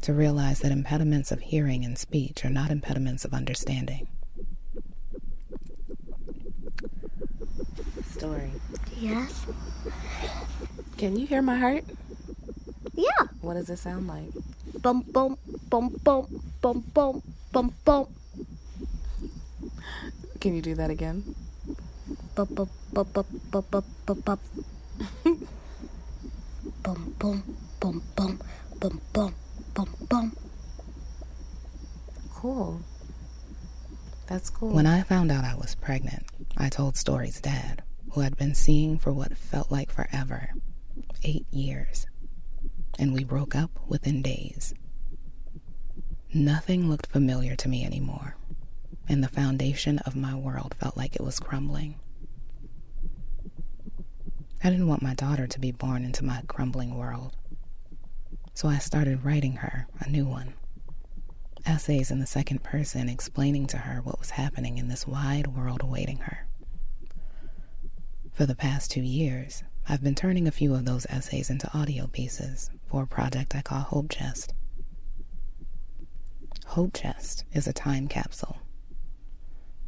[0.02, 4.08] to realize that impediments of hearing and speech are not impediments of understanding.
[8.10, 8.50] Story.
[8.98, 9.46] Yes.
[10.98, 11.84] Can you hear my heart?
[12.94, 13.26] Yeah.
[13.40, 14.30] What does it sound like?
[14.82, 15.38] Bum bum
[15.70, 17.22] bum bum bum bum
[17.52, 18.06] bum bum.
[20.40, 21.34] Can you do that again?
[22.34, 24.38] Bum bum bum bum bum bum bum bum.
[26.82, 27.42] Bum bum
[27.80, 28.40] bum bum
[28.80, 29.34] bum bum
[29.74, 30.36] bum bum.
[32.34, 32.80] Cool.
[34.26, 34.70] That's cool.
[34.70, 36.24] When I found out I was pregnant,
[36.56, 40.50] I told Story's dad, who had been seeing for what felt like forever
[41.24, 42.06] eight years.
[42.98, 44.74] And we broke up within days.
[46.34, 48.36] Nothing looked familiar to me anymore,
[49.08, 51.96] and the foundation of my world felt like it was crumbling.
[54.64, 57.36] I didn't want my daughter to be born into my crumbling world,
[58.54, 60.54] so I started writing her a new one
[61.64, 65.80] essays in the second person explaining to her what was happening in this wide world
[65.82, 66.46] awaiting her.
[68.32, 72.06] For the past two years, I've been turning a few of those essays into audio
[72.06, 74.54] pieces for a project I call Hope Chest.
[76.66, 78.58] Hope Chest is a time capsule,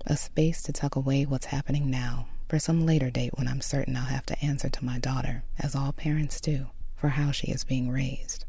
[0.06, 3.96] a space to tuck away what's happening now for some later date when I'm certain
[3.96, 7.64] I'll have to answer to my daughter, as all parents do, for how she is
[7.64, 8.44] being raised.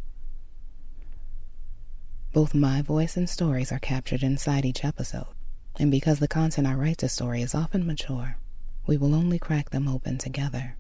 [2.36, 5.28] Both my voice and stories are captured inside each episode,
[5.80, 8.36] and because the content I write to story is often mature,
[8.86, 10.76] we will only crack them open together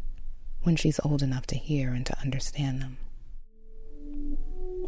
[0.63, 2.97] when she's old enough to hear and to understand them.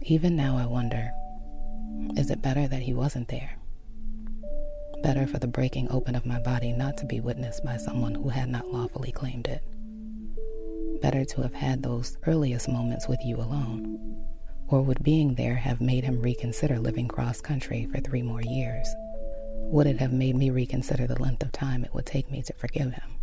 [0.01, 1.09] Even now, I wonder
[2.17, 3.51] is it better that he wasn't there?
[5.01, 8.27] Better for the breaking open of my body not to be witnessed by someone who
[8.27, 9.63] had not lawfully claimed it.
[11.01, 14.26] Better to have had those earliest moments with you alone.
[14.69, 18.87] Or would being there have made him reconsider living cross country for three more years?
[19.69, 22.53] Would it have made me reconsider the length of time it would take me to
[22.53, 23.15] forgive him?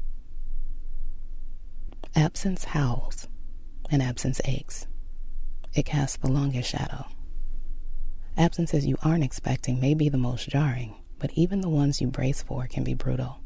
[2.16, 3.28] Absence howls,
[3.90, 4.86] and absence aches.
[5.74, 7.06] It casts the longest shadow.
[8.36, 12.42] Absences you aren't expecting may be the most jarring, but even the ones you brace
[12.42, 13.40] for can be brutal.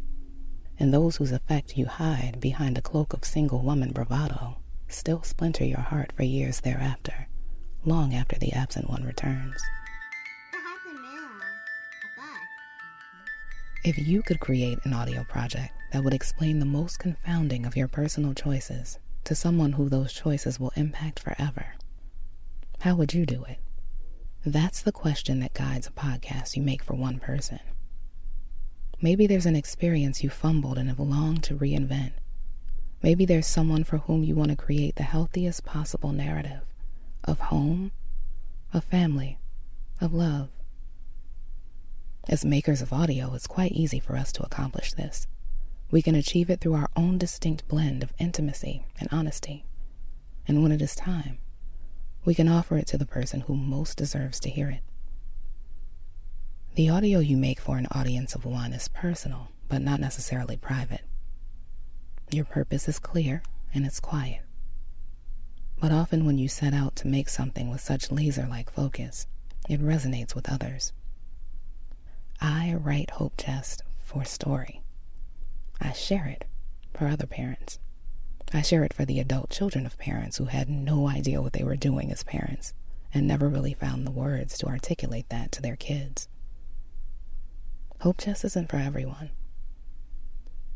[0.79, 5.65] And those whose effect you hide behind a cloak of single woman bravado still splinter
[5.65, 7.29] your heart for years thereafter,
[7.85, 9.63] long after the absent one returns.
[13.85, 17.89] If you could create an audio project that would explain the most confounding of your
[17.89, 21.75] personal choices to someone who those choices will impact forever,
[22.81, 23.59] how would you do it?
[24.45, 27.61] That's the question that guides a podcast you make for one person.
[29.01, 32.13] Maybe there's an experience you fumbled and have longed to reinvent.
[33.03, 36.68] Maybe there's someone for whom you want to create the healthiest possible narrative
[37.29, 37.93] of home,
[38.73, 39.39] of family,
[40.01, 40.49] of love.
[42.27, 45.27] As makers of audio, it's quite easy for us to accomplish this.
[45.91, 49.65] We can achieve it through our own distinct blend of intimacy and honesty.
[50.47, 51.39] And when it is time,
[52.25, 54.83] we can offer it to the person who most deserves to hear it.
[56.77, 61.03] The audio you make for an audience of one is personal, but not necessarily private.
[62.31, 63.43] Your purpose is clear
[63.75, 64.41] and it's quiet.
[65.81, 69.27] But often when you set out to make something with such laser like focus,
[69.69, 70.93] it resonates with others.
[72.41, 74.83] I write Hope Chest for story.
[75.81, 76.45] I share it
[76.95, 77.79] for other parents.
[78.53, 81.63] I share it for the adult children of parents who had no idea what they
[81.63, 82.73] were doing as parents
[83.15, 86.29] and never really found the words to articulate that to their kids.
[88.01, 89.31] Hope Chest isn't for everyone.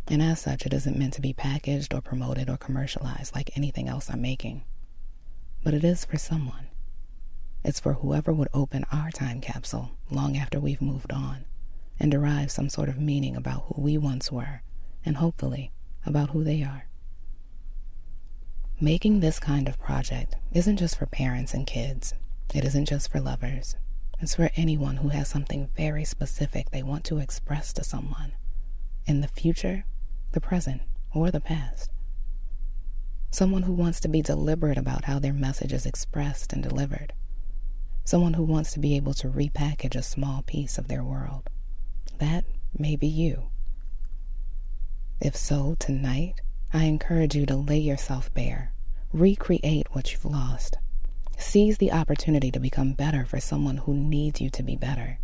[0.09, 3.89] And as such, it isn't meant to be packaged or promoted or commercialized like anything
[3.89, 4.63] else I'm making.
[5.65, 6.69] But it is for someone.
[7.65, 11.45] It's for whoever would open our time capsule long after we've moved on
[12.01, 14.63] and derive some sort of meaning about who we once were
[15.05, 15.71] and hopefully
[16.05, 16.87] about who they are.
[18.81, 22.15] Making this kind of project isn't just for parents and kids.
[22.53, 23.77] It isn't just for lovers.
[24.21, 28.33] It's for anyone who has something very specific they want to express to someone
[29.07, 29.85] in the future,
[30.33, 30.83] the present,
[31.15, 31.91] or the past.
[33.33, 37.15] Someone who wants to be deliberate about how their message is expressed and delivered.
[38.05, 41.49] Someone who wants to be able to repackage a small piece of their world.
[42.19, 42.45] That
[42.79, 43.45] may be you.
[45.19, 46.43] If so, tonight,
[46.75, 48.75] I encourage you to lay yourself bare,
[49.15, 50.77] recreate what you've lost,
[51.39, 55.19] seize the opportunity to become better for someone who needs you to be better,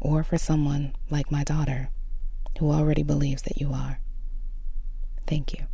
[0.00, 1.90] or for someone like my daughter
[2.58, 4.00] who already believes that you are.
[5.24, 5.66] Thank you.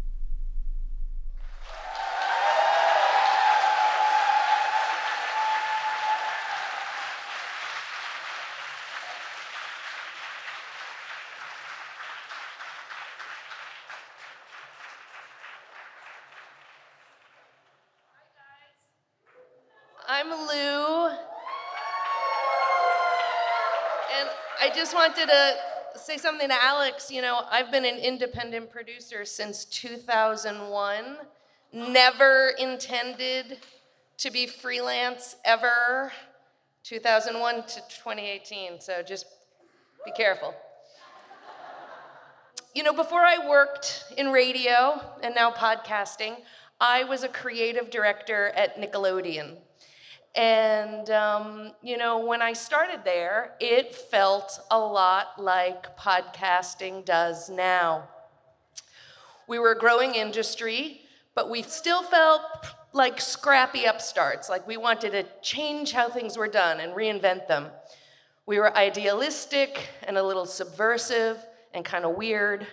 [20.16, 21.08] I'm Lu.
[24.16, 24.28] And
[24.62, 25.56] I just wanted to
[25.98, 27.10] say something to Alex.
[27.10, 31.16] You know, I've been an independent producer since 2001.
[31.72, 33.58] Never intended
[34.18, 36.12] to be freelance ever.
[36.84, 39.26] 2001 to 2018, so just
[40.04, 40.54] be careful.
[42.72, 46.36] You know, before I worked in radio and now podcasting,
[46.80, 49.56] I was a creative director at Nickelodeon.
[50.34, 57.48] And, um, you know, when I started there, it felt a lot like podcasting does
[57.48, 58.08] now.
[59.46, 61.02] We were a growing industry,
[61.36, 62.42] but we still felt
[62.92, 67.66] like scrappy upstarts, like we wanted to change how things were done and reinvent them.
[68.46, 71.38] We were idealistic and a little subversive
[71.72, 72.66] and kind of weird.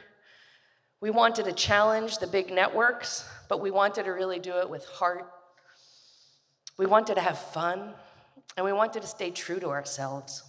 [1.00, 4.86] We wanted to challenge the big networks, but we wanted to really do it with
[4.86, 5.28] heart
[6.78, 7.94] we wanted to have fun,
[8.58, 10.44] and we wanted to stay true to ourselves.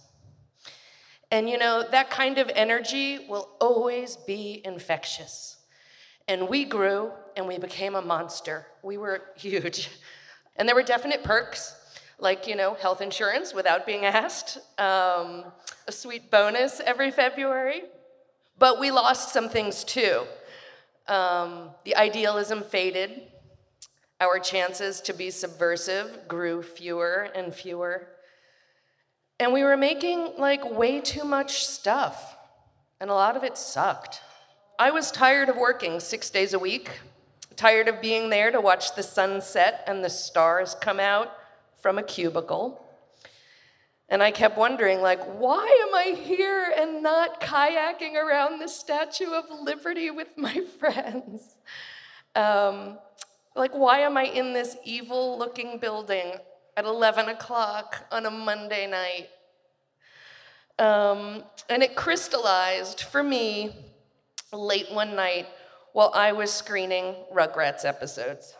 [1.33, 5.57] And you know, that kind of energy will always be infectious.
[6.27, 8.67] And we grew and we became a monster.
[8.83, 9.89] We were huge.
[10.55, 11.75] And there were definite perks,
[12.19, 15.45] like, you know, health insurance without being asked, um,
[15.87, 17.81] a sweet bonus every February.
[18.59, 20.25] But we lost some things too.
[21.07, 23.23] Um, the idealism faded,
[24.19, 28.07] our chances to be subversive grew fewer and fewer.
[29.39, 32.37] And we were making like way too much stuff,
[32.99, 34.21] and a lot of it sucked.
[34.79, 36.89] I was tired of working six days a week,
[37.55, 41.31] tired of being there to watch the sunset and the stars come out
[41.81, 42.79] from a cubicle.
[44.09, 49.31] And I kept wondering, like, why am I here and not kayaking around the Statue
[49.31, 51.55] of Liberty with my friends?
[52.35, 52.99] Um,
[53.55, 56.33] like, why am I in this evil looking building
[56.75, 59.29] at 11 o'clock on a Monday night?
[60.79, 63.75] Um, and it crystallized for me
[64.51, 65.47] late one night
[65.93, 68.55] while I was screening Rugrats episodes.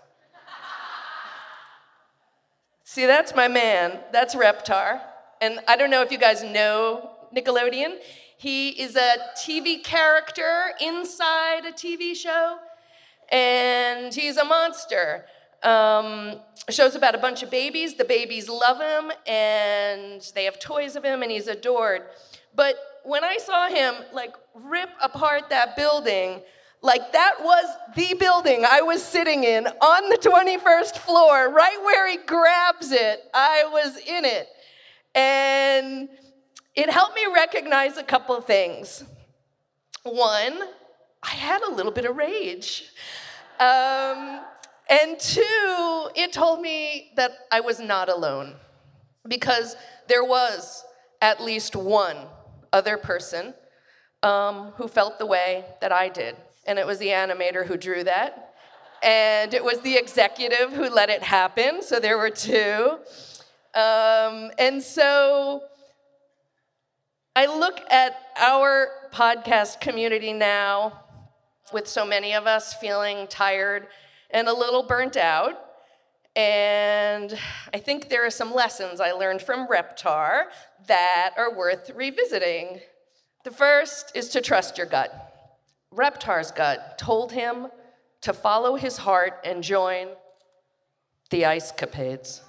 [2.83, 3.99] See, that's my man.
[4.11, 5.01] That's Reptar.
[5.41, 7.97] And I don't know if you guys know Nickelodeon.
[8.37, 12.59] He is a TV character inside a TV show
[13.32, 15.26] and he's a monster.
[15.63, 17.95] Um, show's about a bunch of babies.
[17.95, 22.03] The babies love him, and they have toys of him, and he's adored.
[22.55, 26.41] But when I saw him like rip apart that building,
[26.82, 27.65] like that was
[27.95, 33.24] the building I was sitting in on the 21st floor, right where he grabs it.
[33.34, 34.47] I was in it.
[35.15, 36.09] And
[36.76, 39.03] it helped me recognize a couple things.
[40.03, 40.59] One,
[41.24, 42.91] I had a little bit of rage.
[43.59, 44.41] Um,
[44.89, 48.55] and two, it told me that I was not alone
[49.28, 49.76] because
[50.07, 50.84] there was
[51.21, 52.17] at least one
[52.74, 53.53] other person
[54.21, 56.36] um, who felt the way that I did.
[56.65, 58.55] And it was the animator who drew that.
[59.01, 61.82] And it was the executive who let it happen.
[61.82, 62.97] So there were two.
[63.74, 65.63] Um, and so
[67.36, 71.02] I look at our podcast community now
[71.72, 73.88] with so many of us feeling tired
[74.32, 75.59] and a little burnt out.
[76.36, 77.38] And
[77.74, 80.45] I think there are some lessons I learned from Reptar
[80.88, 82.80] that are worth revisiting.
[83.43, 85.34] The first is to trust your gut.
[85.93, 87.68] Reptar's gut told him
[88.22, 90.07] to follow his heart and join
[91.30, 92.41] the Ice Capades.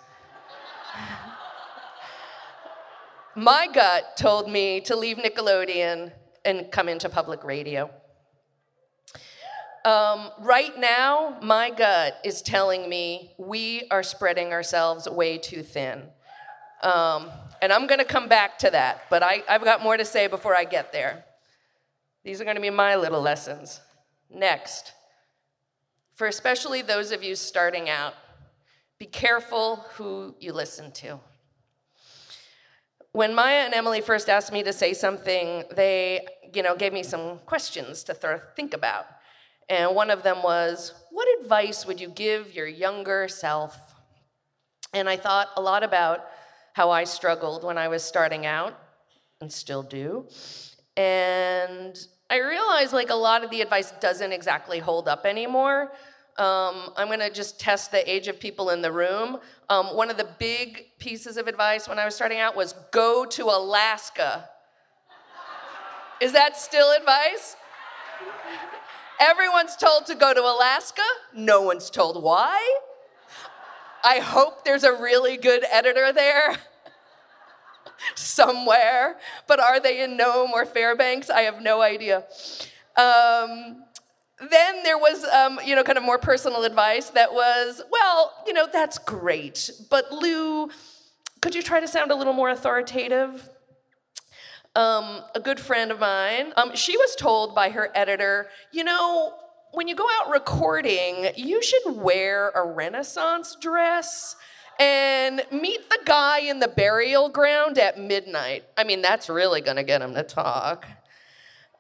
[3.35, 6.12] My gut told me to leave Nickelodeon
[6.45, 7.91] and come into public radio.
[9.85, 16.05] Um, right now, my gut is telling me we are spreading ourselves way too thin.
[16.82, 17.30] Um,
[17.61, 20.26] and I'm going to come back to that, but I, I've got more to say
[20.26, 21.24] before I get there.
[22.24, 23.80] These are going to be my little lessons.
[24.30, 24.93] Next,
[26.14, 28.14] for especially those of you starting out,
[28.99, 31.20] be careful who you listen to.
[33.12, 37.03] When Maya and Emily first asked me to say something, they, you know, gave me
[37.03, 39.07] some questions to th- think about.
[39.69, 43.79] And one of them was, What advice would you give your younger self?
[44.93, 46.27] And I thought a lot about
[46.75, 48.79] how I struggled when I was starting out
[49.41, 50.27] and still do.
[50.97, 51.99] And
[52.31, 55.93] I realized like a lot of the advice doesn't exactly hold up anymore.
[56.37, 59.39] Um, I'm gonna just test the age of people in the room.
[59.69, 63.25] Um, one of the big pieces of advice when I was starting out was go
[63.25, 64.49] to Alaska.
[66.21, 67.57] Is that still advice?
[69.21, 71.03] Everyone's told to go to Alaska,
[71.35, 72.79] no one's told why.
[74.03, 76.57] I hope there's a really good editor there
[78.15, 81.31] somewhere, but are they in Nome or Fairbanks?
[81.31, 82.25] I have no idea.
[82.97, 83.85] Um,
[84.51, 88.53] then there was, um, you know, kind of more personal advice that was, well, you
[88.53, 90.69] know, that's great, but Lu,
[91.41, 93.49] could you try to sound a little more authoritative?
[94.77, 99.35] Um, a good friend of mine, um, she was told by her editor, you know,
[99.72, 104.35] when you go out recording, you should wear a Renaissance dress
[104.79, 108.64] and meet the guy in the burial ground at midnight.
[108.77, 110.87] I mean, that's really gonna get him to talk.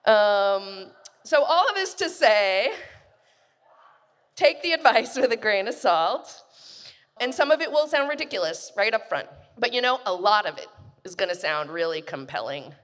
[0.04, 0.92] Um,
[1.24, 2.72] so, all of this to say,
[4.36, 6.42] take the advice with a grain of salt.
[7.20, 9.28] And some of it will sound ridiculous right up front.
[9.56, 10.68] But you know, a lot of it
[11.04, 12.74] is gonna sound really compelling.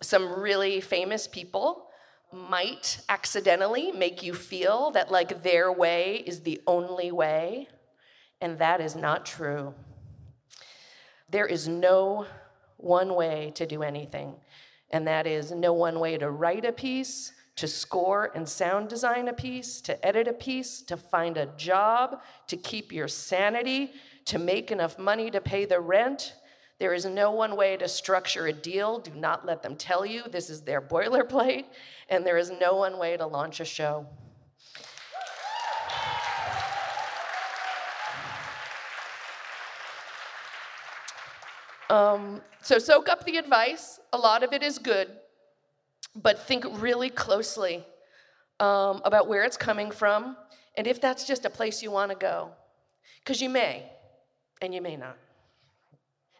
[0.00, 1.86] Some really famous people
[2.32, 7.68] might accidentally make you feel that like their way is the only way,
[8.40, 9.74] and that is not true.
[11.30, 12.26] There is no
[12.76, 14.36] one way to do anything,
[14.90, 19.26] and that is no one way to write a piece, to score and sound design
[19.26, 23.92] a piece, to edit a piece, to find a job, to keep your sanity,
[24.26, 26.34] to make enough money to pay the rent.
[26.78, 28.98] There is no one way to structure a deal.
[28.98, 31.64] Do not let them tell you this is their boilerplate.
[32.08, 34.06] And there is no one way to launch a show.
[41.90, 43.98] Um, so soak up the advice.
[44.12, 45.08] A lot of it is good,
[46.14, 47.84] but think really closely
[48.60, 50.36] um, about where it's coming from
[50.76, 52.50] and if that's just a place you want to go.
[53.18, 53.90] Because you may,
[54.62, 55.16] and you may not.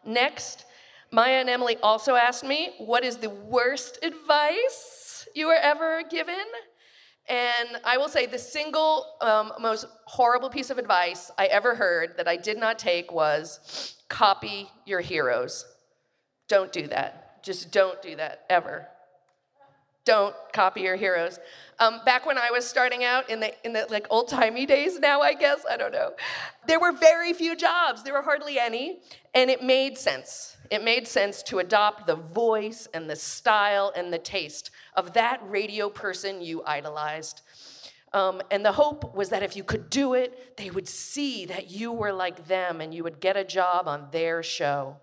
[0.05, 0.65] Next,
[1.11, 6.45] Maya and Emily also asked me, What is the worst advice you were ever given?
[7.27, 12.17] And I will say the single um, most horrible piece of advice I ever heard
[12.17, 15.65] that I did not take was copy your heroes.
[16.47, 17.43] Don't do that.
[17.43, 18.87] Just don't do that ever.
[20.09, 21.37] Don't copy your heroes.
[21.77, 24.97] Um, back when I was starting out in the in the like old timey days,
[24.97, 26.13] now I guess I don't know,
[26.65, 28.01] there were very few jobs.
[28.01, 29.01] There were hardly any,
[29.35, 30.57] and it made sense.
[30.71, 35.41] It made sense to adopt the voice and the style and the taste of that
[35.47, 37.41] radio person you idolized.
[38.11, 41.69] Um, and the hope was that if you could do it, they would see that
[41.69, 44.97] you were like them and you would get a job on their show.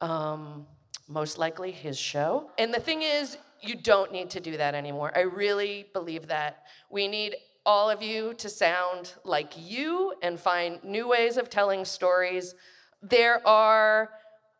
[0.00, 0.66] Um,
[1.06, 2.50] most likely his show.
[2.56, 5.12] And the thing is, you don't need to do that anymore.
[5.14, 6.64] I really believe that.
[6.90, 11.84] We need all of you to sound like you and find new ways of telling
[11.84, 12.54] stories.
[13.00, 14.10] There are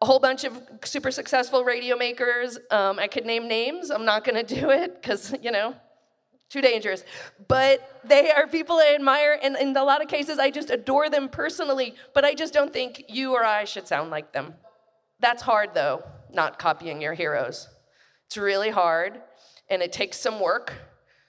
[0.01, 2.59] a whole bunch of super successful radio makers.
[2.71, 3.91] Um, I could name names.
[3.91, 5.75] I'm not going to do it because, you know,
[6.49, 7.03] too dangerous.
[7.49, 11.09] But they are people I admire, and in a lot of cases, I just adore
[11.09, 14.55] them personally, but I just don't think you or I should sound like them.
[15.21, 17.69] That's hard, though, not copying your heroes.
[18.33, 19.21] It's really hard,
[19.69, 20.73] and it takes some work.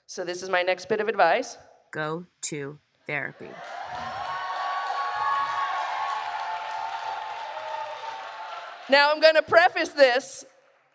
[0.06, 1.58] So, this is my next bit of advice
[1.92, 3.50] go to therapy.
[8.90, 10.46] Now, I'm going to preface this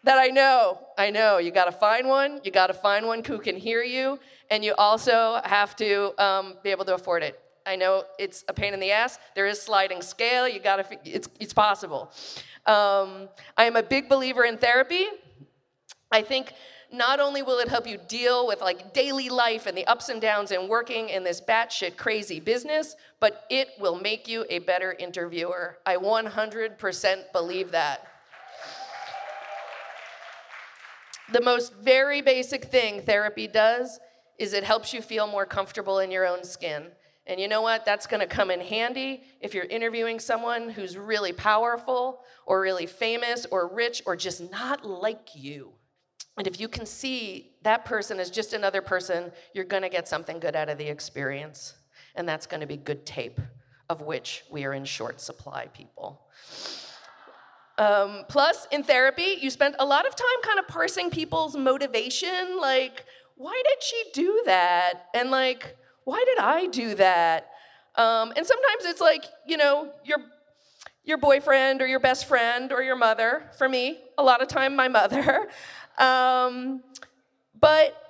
[0.05, 0.81] that I know.
[0.97, 1.37] I know.
[1.37, 2.41] You got to find one.
[2.43, 4.19] You got to find one who can hear you,
[4.51, 7.39] and you also have to um, be able to afford it.
[7.67, 9.19] I know it's a pain in the ass.
[9.35, 10.49] There is sliding scale.
[10.49, 10.99] You got to.
[11.05, 12.11] It's it's possible.
[12.65, 13.29] Um,
[13.59, 15.05] I am a big believer in therapy.
[16.11, 16.53] I think
[16.91, 20.21] not only will it help you deal with like daily life and the ups and
[20.21, 24.95] downs and working in this batshit crazy business, but it will make you a better
[24.99, 25.79] interviewer.
[25.85, 28.07] I 100% believe that.
[31.31, 34.01] The most very basic thing therapy does
[34.39, 36.87] is it helps you feel more comfortable in your own skin.
[37.27, 37.85] And you know what?
[37.85, 42.87] That's going to come in handy if you're interviewing someone who's really powerful or really
[42.87, 45.73] famous or rich or just not like you.
[46.39, 50.07] And if you can see that person as just another person, you're going to get
[50.07, 51.75] something good out of the experience.
[52.15, 53.41] And that's going to be good tape,
[53.91, 56.23] of which we are in short supply, people.
[57.77, 62.59] Um, plus, in therapy, you spend a lot of time kind of parsing people's motivation.
[62.61, 63.05] Like,
[63.37, 65.07] why did she do that?
[65.15, 67.51] And like, why did I do that?
[67.97, 70.19] Um, and sometimes it's like, you know, your
[71.09, 73.51] your boyfriend or your best friend or your mother.
[73.57, 75.49] For me, a lot of time, my mother.
[75.99, 76.83] Um,
[77.59, 78.05] but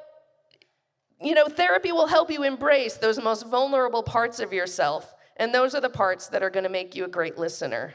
[1.20, 5.74] you know, therapy will help you embrace those most vulnerable parts of yourself, and those
[5.74, 7.94] are the parts that are going to make you a great listener.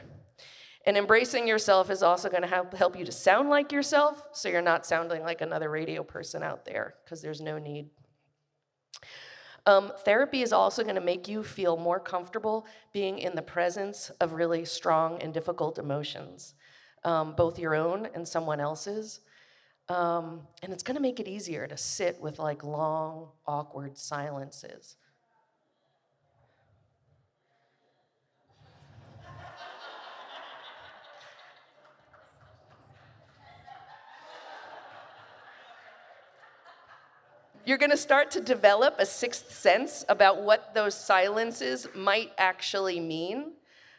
[0.86, 4.60] And embracing yourself is also going to help you to sound like yourself, so you're
[4.60, 7.88] not sounding like another radio person out there, because there's no need.
[9.64, 14.10] Um, therapy is also going to make you feel more comfortable being in the presence
[14.20, 16.54] of really strong and difficult emotions,
[17.04, 19.20] um, both your own and someone else's.
[19.88, 24.96] Um, and it's going to make it easier to sit with like long, awkward silences.
[37.66, 43.00] You're going to start to develop a sixth sense about what those silences might actually
[43.00, 43.52] mean,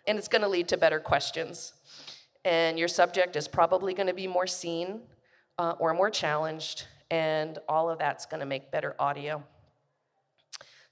[0.06, 1.74] and it's going to lead to better questions.
[2.44, 5.02] And your subject is probably going to be more seen
[5.58, 9.44] uh, or more challenged, and all of that's going to make better audio.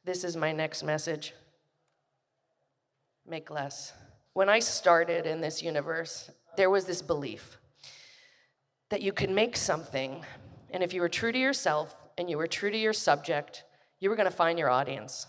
[0.05, 1.33] This is my next message
[3.25, 3.93] make less.
[4.33, 7.57] When I started in this universe, there was this belief
[8.89, 10.23] that you could make something,
[10.71, 13.63] and if you were true to yourself, and you were true to your subject,
[13.99, 15.27] you were going to find your audience.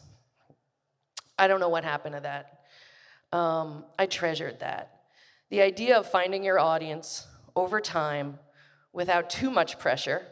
[1.38, 2.60] I don't know what happened to that.
[3.36, 5.02] Um, I treasured that.
[5.50, 7.26] The idea of finding your audience
[7.56, 8.38] over time
[8.94, 10.22] without too much pressure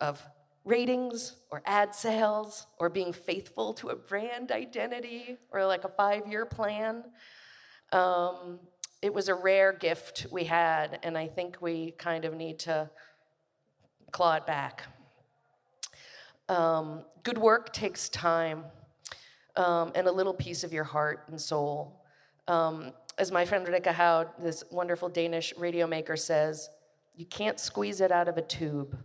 [0.00, 0.22] of
[0.64, 6.26] ratings or ad sales or being faithful to a brand identity or like a five
[6.26, 7.04] year plan.
[7.92, 8.58] Um,
[9.00, 12.90] it was a rare gift we had, and I think we kind of need to
[14.12, 14.84] claw it back.
[16.48, 18.64] Um, good work takes time
[19.56, 22.04] um, and a little piece of your heart and soul.
[22.46, 26.68] Um, as my friend Rikke Houd, this wonderful Danish radio maker, says,
[27.14, 28.98] you can't squeeze it out of a tube.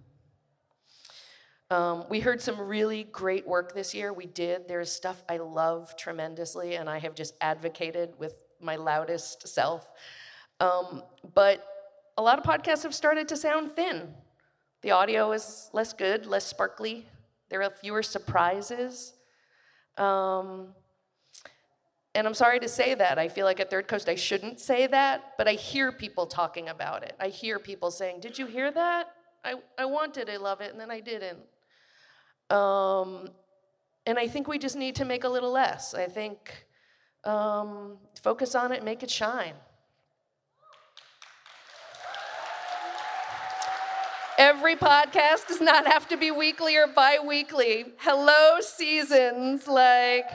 [1.69, 4.13] Um, we heard some really great work this year.
[4.13, 4.67] We did.
[4.67, 9.87] There's stuff I love tremendously, and I have just advocated with my loudest self.
[10.59, 11.03] Um,
[11.33, 11.65] but
[12.17, 14.13] a lot of podcasts have started to sound thin.
[14.81, 17.05] The audio is less good, less sparkly,
[17.49, 19.13] there are fewer surprises.
[19.97, 20.73] Um,
[22.15, 23.19] and I'm sorry to say that.
[23.19, 26.69] I feel like at Third Coast I shouldn't say that, but I hear people talking
[26.69, 27.15] about it.
[27.19, 29.11] I hear people saying, Did you hear that?
[29.43, 31.39] I, I wanted I love it and then I didn't.
[32.49, 33.29] Um,
[34.05, 35.93] and I think we just need to make a little less.
[35.93, 36.65] I think
[37.23, 39.53] um, focus on it, make it shine.
[44.37, 47.85] Every podcast does not have to be weekly or bi weekly.
[47.97, 49.67] Hello, seasons.
[49.67, 50.29] Like,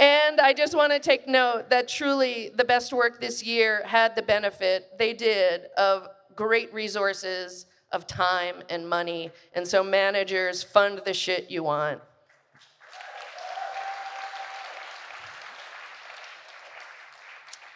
[0.00, 4.16] and I just want to take note that truly the best work this year had
[4.16, 9.30] the benefit, they did, of great resources, of time and money.
[9.52, 12.00] And so, managers, fund the shit you want.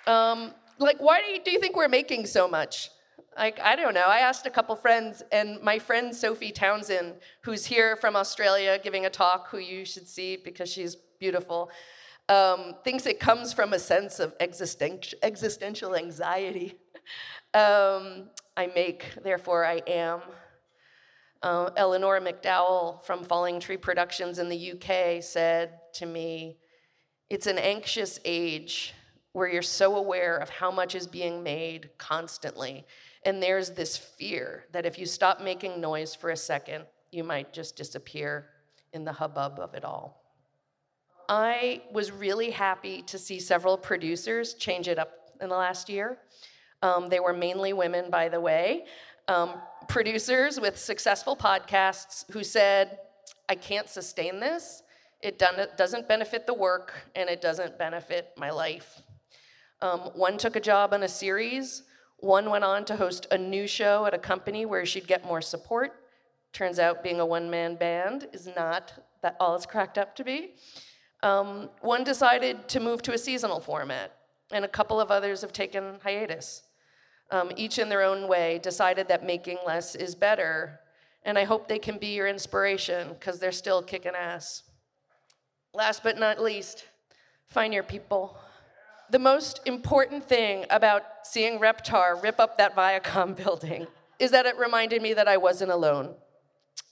[0.07, 2.91] Um, like, why do you, do you think we're making so much?
[3.37, 4.07] Like, I don't know.
[4.07, 9.05] I asked a couple friends, and my friend Sophie Townsend, who's here from Australia giving
[9.05, 11.71] a talk, who you should see because she's beautiful,
[12.29, 16.75] um, thinks it comes from a sense of existential, existential anxiety.
[17.55, 20.21] um, I make, therefore I am.
[21.43, 26.57] Uh, Eleanor McDowall from Falling Tree Productions in the UK said to me,
[27.29, 28.95] It's an anxious age
[29.33, 32.87] where you're so aware of how much is being made constantly.
[33.27, 37.53] And there's this fear that if you stop making noise for a second, you might
[37.53, 38.47] just disappear
[38.93, 40.24] in the hubbub of it all.
[41.29, 45.11] I was really happy to see several producers change it up
[45.41, 46.19] in the last year.
[46.83, 48.85] Um, they were mainly women, by the way,
[49.29, 49.55] um,
[49.89, 52.99] producers with successful podcasts who said,
[53.49, 54.83] I can't sustain this.
[55.23, 59.01] It doesn't benefit the work, and it doesn't benefit my life.
[59.81, 61.85] Um, one took a job on a series,
[62.19, 65.41] one went on to host a new show at a company where she'd get more
[65.41, 65.93] support.
[66.53, 70.25] Turns out being a one man band is not that all it's cracked up to
[70.25, 70.55] be.
[71.25, 74.15] Um, one decided to move to a seasonal format,
[74.53, 76.65] and a couple of others have taken hiatus.
[77.31, 80.81] Um, each in their own way decided that making less is better,
[81.23, 84.65] and I hope they can be your inspiration because they're still kicking ass.
[85.73, 86.85] Last but not least,
[87.47, 88.37] find your people.
[89.09, 93.87] The most important thing about seeing Reptar rip up that Viacom building
[94.19, 96.17] is that it reminded me that I wasn't alone,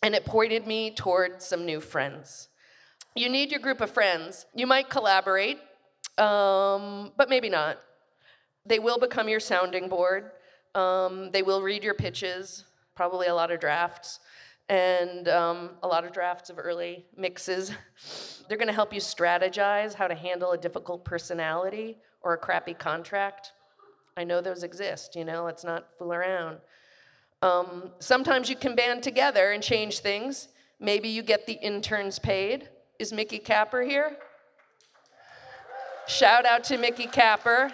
[0.02, 2.48] and it pointed me toward some new friends.
[3.14, 4.46] You need your group of friends.
[4.54, 5.58] You might collaborate,
[6.16, 7.78] um, but maybe not.
[8.64, 10.30] They will become your sounding board.
[10.74, 14.20] Um, they will read your pitches, probably a lot of drafts,
[14.70, 17.72] and um, a lot of drafts of early mixes.
[18.48, 22.72] They're going to help you strategize how to handle a difficult personality or a crappy
[22.72, 23.52] contract.
[24.16, 26.58] I know those exist, you know, let's not fool around.
[27.42, 30.48] Um, sometimes you can band together and change things.
[30.80, 32.68] Maybe you get the interns paid.
[33.02, 34.16] Is Mickey Capper here?
[36.06, 37.72] Shout out to Mickey Capper,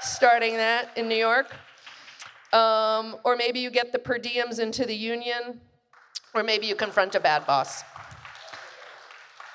[0.00, 1.54] starting that in New York.
[2.52, 5.60] Um, or maybe you get the per diems into the union,
[6.34, 7.84] or maybe you confront a bad boss.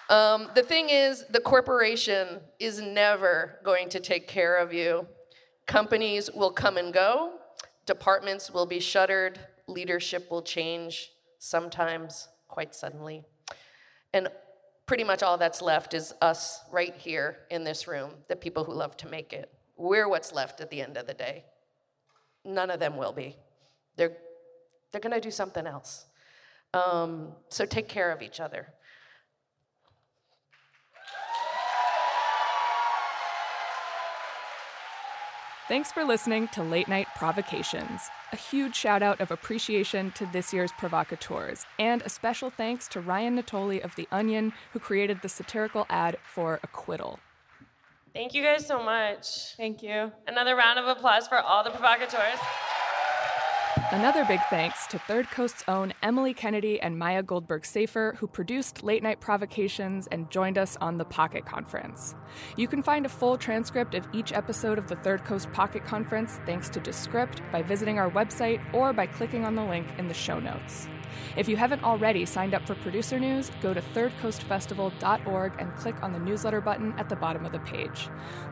[0.09, 5.05] Um, the thing is, the corporation is never going to take care of you.
[5.65, 7.34] Companies will come and go,
[7.86, 13.26] departments will be shuttered, leadership will change, sometimes quite suddenly.
[14.13, 14.30] And
[14.89, 18.73] pretty much all that's left is us right here in this room, the people who
[18.73, 19.53] love to make it.
[19.77, 21.45] We're what's left at the end of the day.
[22.43, 23.35] None of them will be.
[23.97, 24.17] They're,
[24.91, 26.07] they're going to do something else.
[26.73, 28.65] Um, so take care of each other.
[35.70, 38.09] Thanks for listening to Late Night Provocations.
[38.34, 42.99] A huge shout out of appreciation to this year's provocateurs, and a special thanks to
[42.99, 47.20] Ryan Natoli of The Onion, who created the satirical ad for Acquittal.
[48.15, 49.53] Thank you guys so much.
[49.57, 50.11] Thank you.
[50.28, 52.39] Another round of applause for all the provocateurs.
[53.91, 58.84] Another big thanks to Third Coast's own Emily Kennedy and Maya Goldberg Safer, who produced
[58.84, 62.13] Late Night Provocations and joined us on the Pocket Conference.
[62.55, 66.39] You can find a full transcript of each episode of the Third Coast Pocket Conference
[66.45, 70.13] thanks to Descript by visiting our website or by clicking on the link in the
[70.13, 70.88] show notes.
[71.36, 76.14] If you haven't already signed up for producer news, go to thirdcoastfestival.org and click on
[76.14, 78.10] the newsletter button at the bottom of the page.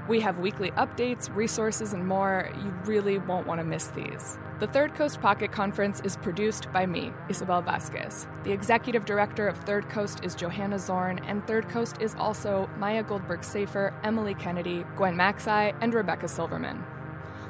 [0.07, 2.49] We have weekly updates, resources, and more.
[2.63, 4.37] You really won't want to miss these.
[4.59, 8.27] The Third Coast Pocket Conference is produced by me, Isabel Vasquez.
[8.43, 13.03] The executive director of Third Coast is Johanna Zorn, and Third Coast is also Maya
[13.03, 16.83] Goldberg Safer, Emily Kennedy, Gwen Macsai, and Rebecca Silverman.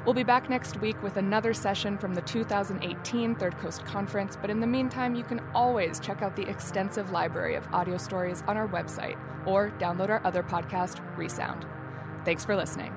[0.08, 4.48] We'll be back next week with another session from the 2018 Third Coast Conference, but
[4.48, 8.56] in the meantime, you can always check out the extensive library of audio stories on
[8.56, 11.66] our website or download our other podcast, Resound.
[12.24, 12.96] Thanks for listening.